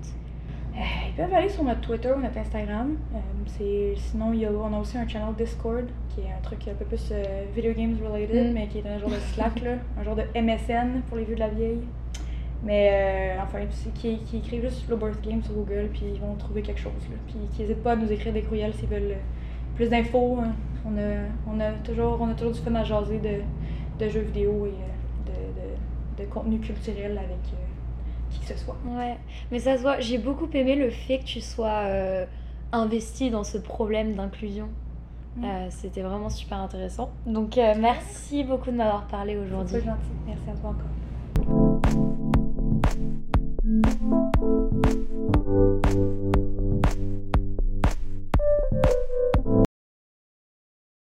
[0.73, 2.95] Euh, ils peuvent aller sur notre Twitter ou notre Instagram.
[3.13, 5.83] Euh, sinon, il y a, on a aussi un channel Discord
[6.15, 8.53] qui est un truc un peu plus euh, video games related, Mm.
[8.53, 11.35] mais qui est un genre de Slack, là, un genre de MSN pour les vieux
[11.35, 11.81] de la vieille.
[12.63, 13.57] Mais enfin,
[13.95, 16.91] qui, qui écrivent juste Slow Birth Games sur Google, puis ils vont trouver quelque chose.
[17.09, 17.15] Là.
[17.27, 19.15] Puis qui n'hésitent pas à nous écrire des courriels s'ils veulent
[19.81, 20.37] plus d'infos.
[20.41, 20.51] hein.
[20.85, 21.01] On, a,
[21.47, 24.69] on, a toujours, on a toujours du fun à jaser de, de jeux vidéo et
[24.69, 25.31] euh, de,
[26.21, 27.57] de, de contenu culturel avec euh,
[28.31, 28.75] qui que ce soit.
[28.87, 29.17] Ouais,
[29.51, 32.25] mais ça se voit, j'ai beaucoup aimé le fait que tu sois euh,
[32.71, 34.69] investi dans ce problème d'inclusion.
[35.37, 35.43] Mm.
[35.45, 37.09] Euh, C'était vraiment super intéressant.
[37.25, 39.81] Donc euh, merci beaucoup de m'avoir parlé C'est aujourd'hui.
[39.81, 40.11] gentil.
[40.27, 40.75] Merci à toi
[44.35, 44.40] encore.